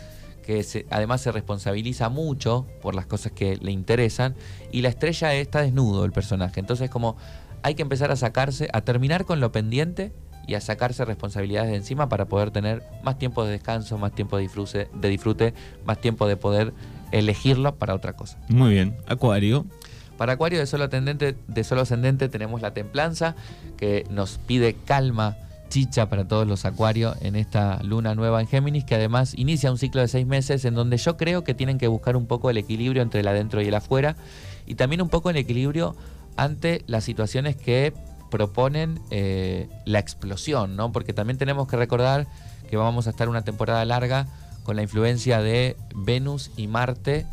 que 0.44 0.64
además 0.90 1.20
se 1.20 1.32
responsabiliza 1.32 2.08
mucho 2.08 2.64
por 2.80 2.94
las 2.94 3.06
cosas 3.06 3.32
que 3.32 3.56
le 3.56 3.73
interesan, 3.73 4.37
y 4.70 4.82
la 4.82 4.88
estrella 4.88 5.35
está 5.35 5.62
desnudo 5.62 6.04
el 6.04 6.12
personaje. 6.12 6.61
Entonces 6.61 6.88
como 6.88 7.16
hay 7.64 7.75
que 7.75 7.82
empezar 7.82 8.12
a 8.12 8.16
sacarse, 8.16 8.68
a 8.73 8.82
terminar 8.82 9.25
con 9.25 9.40
lo 9.40 9.50
pendiente 9.50 10.12
y 10.46 10.54
a 10.54 10.61
sacarse 10.61 11.04
responsabilidades 11.04 11.73
de 11.73 11.76
encima 11.78 12.08
para 12.08 12.26
poder 12.26 12.52
tener 12.52 12.85
más 13.02 13.18
tiempo 13.18 13.44
de 13.44 13.50
descanso, 13.50 13.99
más 13.99 14.14
tiempo 14.14 14.37
de 14.37 14.44
disfrute, 14.44 14.88
de 14.94 15.08
disfrute 15.08 15.54
más 15.85 16.00
tiempo 16.00 16.28
de 16.28 16.37
poder 16.37 16.73
elegirlo 17.11 17.75
para 17.75 17.96
otra 17.96 18.12
cosa. 18.12 18.38
Muy 18.49 18.75
bien. 18.75 18.96
Acuario. 19.08 19.66
Para 20.16 20.35
Acuario 20.35 20.58
de 20.58 20.66
solo, 20.66 20.85
ascendente, 20.85 21.37
de 21.46 21.64
solo 21.64 21.82
ascendente 21.82 22.28
tenemos 22.28 22.62
la 22.62 22.73
templanza, 22.73 23.35
que 23.76 24.06
nos 24.11 24.38
pide 24.38 24.75
calma, 24.75 25.37
chicha 25.68 26.08
para 26.08 26.26
todos 26.26 26.46
los 26.46 26.64
Acuarios 26.64 27.16
en 27.20 27.37
esta 27.37 27.82
luna 27.82 28.14
nueva 28.14 28.40
en 28.40 28.46
Géminis, 28.46 28.85
que 28.85 28.94
además 28.94 29.35
inicia 29.37 29.70
un 29.70 29.78
ciclo 29.78 30.00
de 30.00 30.08
seis 30.08 30.26
meses 30.26 30.64
en 30.64 30.75
donde 30.75 30.96
yo 30.96 31.16
creo 31.16 31.44
que 31.44 31.54
tienen 31.54 31.78
que 31.78 31.88
buscar 31.88 32.16
un 32.16 32.26
poco 32.26 32.50
el 32.50 32.56
equilibrio 32.56 33.02
entre 33.02 33.20
el 33.20 33.28
adentro 33.28 33.61
y 33.61 33.66
el 33.66 33.75
afuera, 33.75 34.16
y 34.66 34.76
también 34.76 35.02
un 35.02 35.08
poco 35.08 35.30
el 35.30 35.37
equilibrio 35.37 35.96
ante 36.37 36.82
las 36.87 37.04
situaciones 37.04 37.56
que 37.56 37.92
proponen 38.30 39.00
eh, 39.11 39.68
la 39.85 39.99
explosión, 39.99 40.76
¿no? 40.76 40.92
Porque 40.92 41.12
también 41.12 41.38
tenemos 41.38 41.68
que 41.68 41.76
recordar 41.76 42.26
que 42.68 42.76
vamos 42.76 43.06
a 43.06 43.11
estar 43.11 43.28
una 43.28 43.42
temporada 43.42 43.85
larga 43.85 44.26
con 44.64 44.76
la 44.76 44.82
influencia 44.82 45.40
de 45.40 45.76
Venus 45.94 46.50
y 46.56 46.66
Marte 46.66 47.26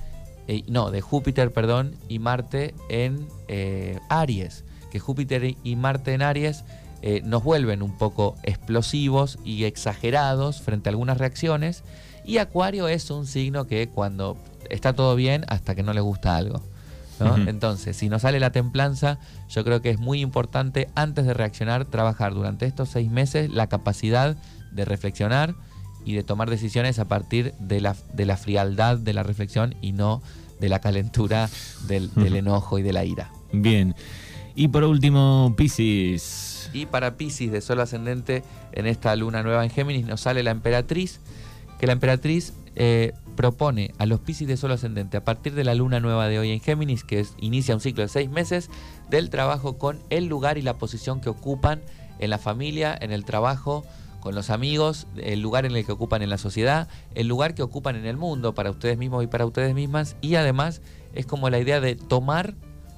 eh, 0.47 0.63
no, 0.67 0.91
de 0.91 1.01
Júpiter, 1.01 1.51
perdón, 1.51 1.95
y 2.09 2.19
Marte 2.19 2.73
en 2.89 3.27
eh, 3.47 3.99
Aries. 4.09 4.63
Que 4.91 4.99
Júpiter 4.99 5.55
y 5.63 5.75
Marte 5.75 6.13
en 6.13 6.21
Aries 6.21 6.63
eh, 7.01 7.21
nos 7.23 7.43
vuelven 7.43 7.81
un 7.81 7.97
poco 7.97 8.35
explosivos 8.43 9.39
y 9.43 9.63
exagerados 9.63 10.61
frente 10.61 10.89
a 10.89 10.91
algunas 10.91 11.17
reacciones. 11.17 11.83
Y 12.25 12.37
Acuario 12.37 12.87
es 12.87 13.09
un 13.09 13.25
signo 13.25 13.65
que 13.67 13.89
cuando 13.89 14.37
está 14.69 14.93
todo 14.93 15.15
bien 15.15 15.45
hasta 15.47 15.75
que 15.75 15.83
no 15.83 15.93
le 15.93 16.01
gusta 16.01 16.35
algo. 16.35 16.61
Entonces, 17.47 17.95
si 17.95 18.09
nos 18.09 18.23
sale 18.23 18.37
la 18.41 18.51
templanza, 18.51 19.17
yo 19.47 19.63
creo 19.63 19.81
que 19.81 19.91
es 19.91 19.99
muy 19.99 20.19
importante 20.19 20.89
antes 20.93 21.25
de 21.25 21.33
reaccionar, 21.33 21.85
trabajar 21.85 22.33
durante 22.33 22.65
estos 22.65 22.89
seis 22.89 23.09
meses 23.09 23.49
la 23.49 23.67
capacidad 23.67 24.35
de 24.71 24.83
reflexionar, 24.83 25.55
y 26.05 26.15
de 26.15 26.23
tomar 26.23 26.49
decisiones 26.49 26.99
a 26.99 27.05
partir 27.05 27.53
de 27.59 27.81
la, 27.81 27.95
de 28.13 28.25
la 28.25 28.37
frialdad 28.37 28.97
de 28.97 29.13
la 29.13 29.23
reflexión 29.23 29.75
y 29.81 29.93
no 29.93 30.21
de 30.59 30.69
la 30.69 30.79
calentura 30.79 31.49
del, 31.87 32.11
enojo 32.15 32.79
y 32.79 32.81
de 32.83 32.93
la 32.93 33.05
ira. 33.05 33.31
Bien. 33.51 33.95
Y 34.55 34.67
por 34.67 34.83
último, 34.83 35.53
Pisces. 35.57 36.69
Y 36.73 36.85
para 36.85 37.17
Pisces 37.17 37.51
de 37.51 37.61
Sol 37.61 37.79
Ascendente, 37.79 38.43
en 38.71 38.87
esta 38.87 39.15
luna 39.15 39.43
nueva 39.43 39.63
en 39.63 39.69
Géminis, 39.69 40.05
nos 40.05 40.21
sale 40.21 40.43
la 40.43 40.51
emperatriz, 40.51 41.19
que 41.79 41.87
la 41.87 41.93
emperatriz 41.93 42.53
eh, 42.75 43.13
propone 43.35 43.93
a 43.97 44.05
los 44.05 44.19
Pisces 44.19 44.47
de 44.47 44.57
Sol 44.57 44.71
Ascendente, 44.71 45.17
a 45.17 45.23
partir 45.23 45.53
de 45.53 45.63
la 45.63 45.75
luna 45.75 45.99
nueva 45.99 46.27
de 46.27 46.39
hoy 46.39 46.51
en 46.51 46.59
Géminis, 46.59 47.03
que 47.03 47.25
inicia 47.39 47.75
un 47.75 47.81
ciclo 47.81 48.03
de 48.03 48.09
seis 48.09 48.29
meses, 48.29 48.69
del 49.09 49.29
trabajo 49.29 49.77
con 49.77 49.99
el 50.09 50.25
lugar 50.25 50.57
y 50.57 50.61
la 50.61 50.77
posición 50.77 51.19
que 51.19 51.29
ocupan 51.29 51.81
en 52.19 52.29
la 52.29 52.37
familia, 52.37 52.97
en 52.99 53.11
el 53.11 53.25
trabajo, 53.25 53.83
con 54.23 54.35
los 54.35 54.49
amigos, 54.51 55.05
el 55.17 55.41
lugar 55.41 55.65
en 55.65 55.75
el 55.75 55.85
que 55.85 55.91
ocupan 55.91 56.21
en 56.21 56.29
la 56.29 56.37
sociedad, 56.37 56.87
el 57.13 57.27
lugar 57.27 57.55
que 57.55 57.61
ocupan 57.61 57.97
en 57.97 58.05
el 58.05 58.15
mundo 58.15 58.55
para 58.55 58.71
ustedes 58.71 58.97
mismos 58.97 59.21
y 59.21 59.27
para 59.27 59.45
ustedes 59.45 59.75
mismas. 59.75 60.15
Y 60.21 60.35
además 60.35 60.81
es 61.13 61.25
como 61.25 61.49
la 61.49 61.59
idea 61.59 61.81
de 61.81 61.95
tomar 61.95 62.53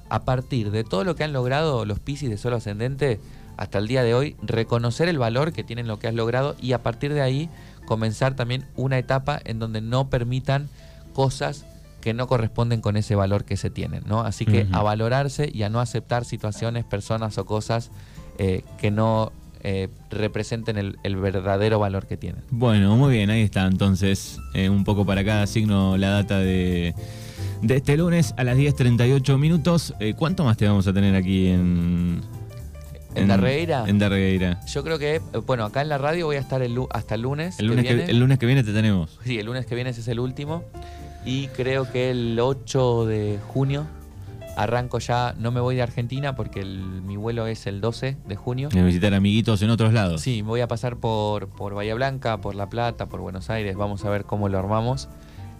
a 0.08 0.24
partir 0.24 0.70
de 0.70 0.84
todo 0.84 1.02
lo 1.02 1.16
que 1.16 1.24
han 1.24 1.32
logrado 1.32 1.84
los 1.84 1.98
Piscis 1.98 2.30
de 2.30 2.38
solo 2.38 2.54
ascendente 2.54 3.18
hasta 3.56 3.78
el 3.78 3.88
día 3.88 4.04
de 4.04 4.14
hoy, 4.14 4.36
reconocer 4.40 5.08
el 5.08 5.18
valor 5.18 5.52
que 5.52 5.64
tienen 5.64 5.88
lo 5.88 5.98
que 5.98 6.06
has 6.06 6.14
logrado 6.14 6.54
y 6.62 6.74
a 6.74 6.84
partir 6.84 7.12
de 7.12 7.22
ahí 7.22 7.50
comenzar 7.86 8.36
también 8.36 8.64
una 8.76 8.96
etapa 8.96 9.40
en 9.44 9.58
donde 9.58 9.80
no 9.80 10.08
permitan 10.08 10.68
cosas 11.12 11.66
que 12.02 12.14
no 12.14 12.28
corresponden 12.28 12.80
con 12.80 12.96
ese 12.96 13.16
valor 13.16 13.44
que 13.44 13.56
se 13.56 13.68
tienen, 13.68 14.04
¿no? 14.06 14.20
Así 14.20 14.46
que 14.46 14.68
a 14.70 14.80
valorarse 14.84 15.50
y 15.52 15.64
a 15.64 15.70
no 15.70 15.80
aceptar 15.80 16.24
situaciones, 16.24 16.84
personas 16.84 17.36
o 17.36 17.46
cosas 17.46 17.90
eh, 18.38 18.62
que 18.78 18.92
no 18.92 19.32
eh, 19.60 19.88
representen 20.10 20.76
el, 20.76 21.16
verdadero 21.16 21.78
valor 21.78 22.06
que 22.06 22.16
tienen. 22.16 22.42
Bueno, 22.50 22.96
muy 22.96 23.14
bien, 23.14 23.30
ahí 23.30 23.42
está. 23.42 23.66
Entonces, 23.66 24.38
eh, 24.54 24.68
un 24.68 24.84
poco 24.84 25.04
para 25.04 25.24
cada 25.24 25.46
signo 25.46 25.96
la 25.96 26.10
data 26.10 26.38
de, 26.38 26.94
de 27.62 27.76
este 27.76 27.96
lunes 27.96 28.34
a 28.36 28.44
las 28.44 28.56
10.38 28.56 29.38
minutos. 29.38 29.94
Eh, 30.00 30.14
¿Cuánto 30.16 30.44
más 30.44 30.56
te 30.56 30.66
vamos 30.66 30.86
a 30.86 30.92
tener 30.92 31.14
aquí 31.14 31.48
en... 31.48 32.20
¿En, 33.14 33.28
Darreira? 33.28 33.84
En 33.86 33.98
Darreira. 33.98 34.60
Yo 34.66 34.84
creo 34.84 34.98
que, 34.98 35.22
bueno, 35.46 35.64
acá 35.64 35.80
en 35.80 35.88
la 35.88 35.96
radio 35.96 36.26
voy 36.26 36.36
a 36.36 36.40
estar 36.40 36.60
el, 36.60 36.78
hasta 36.90 37.14
el 37.14 37.22
lunes. 37.22 37.58
El 37.58 37.68
lunes 37.68 37.86
que, 37.86 38.04
el 38.04 38.18
lunes 38.18 38.38
que 38.38 38.44
viene 38.44 38.62
te 38.62 38.74
tenemos. 38.74 39.18
Sí, 39.24 39.38
el 39.38 39.46
lunes 39.46 39.64
que 39.64 39.74
viene 39.74 39.88
ese 39.88 40.02
es 40.02 40.08
el 40.08 40.20
último. 40.20 40.64
Y 41.24 41.48
creo 41.48 41.90
que 41.90 42.10
el 42.10 42.38
8 42.38 43.06
de 43.06 43.38
junio 43.48 43.86
Arranco 44.56 44.98
ya, 44.98 45.34
no 45.38 45.52
me 45.52 45.60
voy 45.60 45.76
de 45.76 45.82
Argentina 45.82 46.34
porque 46.34 46.64
mi 46.64 47.16
vuelo 47.16 47.46
es 47.46 47.66
el 47.66 47.80
12 47.80 48.16
de 48.26 48.36
junio. 48.36 48.68
¿De 48.70 48.82
visitar 48.82 49.14
amiguitos 49.14 49.62
en 49.62 49.70
otros 49.70 49.92
lados? 49.92 50.22
Sí, 50.22 50.42
voy 50.42 50.60
a 50.60 50.68
pasar 50.68 50.96
por, 50.96 51.48
por 51.48 51.74
Bahía 51.74 51.94
Blanca, 51.94 52.40
por 52.40 52.54
La 52.54 52.68
Plata, 52.68 53.06
por 53.06 53.20
Buenos 53.20 53.50
Aires. 53.50 53.76
Vamos 53.76 54.04
a 54.04 54.10
ver 54.10 54.24
cómo 54.24 54.48
lo 54.48 54.58
armamos. 54.58 55.08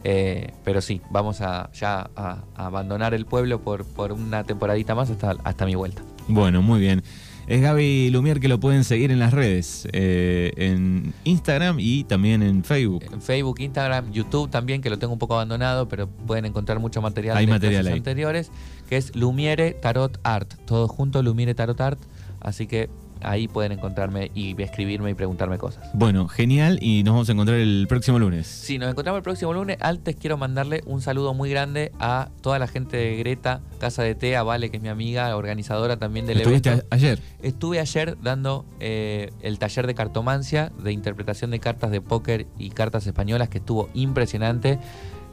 Eh, 0.04 0.52
pero 0.64 0.80
sí, 0.80 1.00
vamos 1.10 1.40
a 1.40 1.70
ya 1.72 2.10
a, 2.16 2.44
abandonar 2.54 3.12
el 3.12 3.26
pueblo 3.26 3.60
por, 3.60 3.84
por 3.84 4.12
una 4.12 4.44
temporadita 4.44 4.94
más 4.94 5.10
hasta, 5.10 5.36
hasta 5.44 5.66
mi 5.66 5.74
vuelta. 5.74 6.02
Bueno, 6.28 6.62
muy 6.62 6.80
bien. 6.80 7.02
Es 7.46 7.62
Gaby 7.62 8.10
Lumier 8.10 8.40
que 8.40 8.48
lo 8.48 8.58
pueden 8.58 8.82
seguir 8.82 9.12
en 9.12 9.20
las 9.20 9.32
redes, 9.32 9.86
eh, 9.92 10.52
en 10.56 11.14
Instagram 11.22 11.76
y 11.78 12.02
también 12.02 12.42
en 12.42 12.64
Facebook. 12.64 13.04
En 13.12 13.22
Facebook, 13.22 13.60
Instagram, 13.60 14.10
YouTube 14.10 14.50
también, 14.50 14.82
que 14.82 14.90
lo 14.90 14.98
tengo 14.98 15.12
un 15.12 15.20
poco 15.20 15.34
abandonado, 15.34 15.88
pero 15.88 16.08
pueden 16.08 16.44
encontrar 16.44 16.80
mucho 16.80 17.00
material 17.00 17.36
Hay 17.36 17.46
de 17.46 17.52
material 17.52 17.86
anteriores, 17.86 18.50
que 18.88 18.96
es 18.96 19.14
Lumiere 19.14 19.74
Tarot 19.74 20.18
Art, 20.24 20.54
todo 20.66 20.88
junto, 20.88 21.22
Lumiere 21.22 21.54
Tarot 21.54 21.80
Art. 21.80 22.00
Así 22.40 22.66
que 22.66 22.90
ahí 23.22 23.48
pueden 23.48 23.72
encontrarme 23.72 24.30
y 24.34 24.60
escribirme 24.60 25.10
y 25.10 25.14
preguntarme 25.14 25.58
cosas. 25.58 25.88
Bueno, 25.94 26.28
genial 26.28 26.78
y 26.80 27.02
nos 27.02 27.14
vamos 27.14 27.28
a 27.28 27.32
encontrar 27.32 27.58
el 27.58 27.86
próximo 27.88 28.18
lunes. 28.18 28.46
Sí, 28.46 28.78
nos 28.78 28.90
encontramos 28.90 29.18
el 29.18 29.22
próximo 29.22 29.52
lunes. 29.52 29.78
Antes 29.80 30.16
quiero 30.16 30.36
mandarle 30.36 30.82
un 30.86 31.00
saludo 31.00 31.34
muy 31.34 31.50
grande 31.50 31.92
a 31.98 32.28
toda 32.40 32.58
la 32.58 32.66
gente 32.66 32.96
de 32.96 33.16
Greta, 33.16 33.60
Casa 33.78 34.02
de 34.02 34.14
Té, 34.14 34.36
a 34.36 34.42
Vale, 34.42 34.70
que 34.70 34.76
es 34.76 34.82
mi 34.82 34.88
amiga, 34.88 35.34
organizadora 35.36 35.96
también 35.96 36.26
del 36.26 36.38
¿Estuviste 36.38 36.84
ayer? 36.90 37.20
Estuve 37.42 37.80
ayer 37.80 38.16
dando 38.22 38.64
eh, 38.80 39.30
el 39.40 39.58
taller 39.58 39.86
de 39.86 39.94
cartomancia, 39.94 40.72
de 40.82 40.92
interpretación 40.92 41.50
de 41.50 41.60
cartas 41.60 41.90
de 41.90 42.00
póker 42.00 42.46
y 42.58 42.70
cartas 42.70 43.06
españolas, 43.06 43.48
que 43.48 43.58
estuvo 43.58 43.88
impresionante 43.94 44.78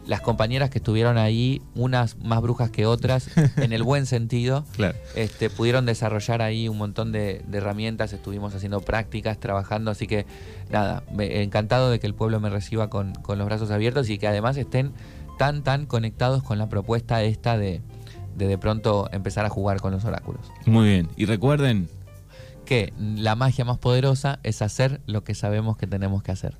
las 0.06 0.22
compañeras 0.22 0.70
que 0.70 0.80
estuvieron 0.80 1.18
ahí, 1.18 1.62
unas 1.76 2.18
más 2.18 2.42
brujas 2.42 2.70
que 2.70 2.86
otras, 2.86 3.30
en 3.58 3.74
el 3.74 3.84
buen 3.84 4.06
sentido, 4.06 4.66
este, 5.16 5.50
pudieron 5.50 5.86
desarrollar 5.86 6.42
ahí 6.42 6.68
un 6.68 6.78
montón 6.78 7.12
de, 7.12 7.44
herramientas, 7.52 8.14
estuvimos 8.14 8.54
haciendo 8.56 8.82
prácticas, 8.82 9.40
trabajando, 9.40 9.92
así 9.92 10.08
que 10.08 10.26
nada, 10.70 11.04
encantado 11.18 11.90
de 11.90 12.00
que 12.00 12.08
el 12.08 12.16
pueblo 12.16 12.40
me 12.40 12.50
reciba 12.50 12.90
con, 12.90 13.14
los 13.28 13.46
brazos 13.46 13.72
abiertos 13.72 14.10
y 14.10 14.18
que 14.18 14.28
además 14.28 14.58
estén 14.58 14.94
tan, 15.38 15.64
tan 15.64 15.86
conectados 15.86 16.44
con 16.44 16.58
la 16.58 16.70
propuesta 16.70 17.24
esta 17.24 17.58
de 17.58 17.82
de, 18.36 18.48
de 18.48 18.58
pronto 18.58 19.10
empezar 19.12 19.46
a 19.46 19.50
jugar 19.50 19.80
con 19.80 19.92
los 19.92 20.06
oráculos. 20.06 20.52
Muy 20.66 20.88
bien, 20.88 21.10
y 21.16 21.26
recuerden, 21.26 21.88
que 22.66 22.94
la 22.98 23.36
magia 23.36 23.66
más 23.66 23.78
poderosa 23.78 24.40
es 24.44 24.62
hacer 24.62 25.02
lo 25.06 25.24
que 25.24 25.36
sabemos 25.36 25.78
que 25.78 25.88
tenemos 25.88 26.24
que 26.24 26.32
hacer. 26.32 26.58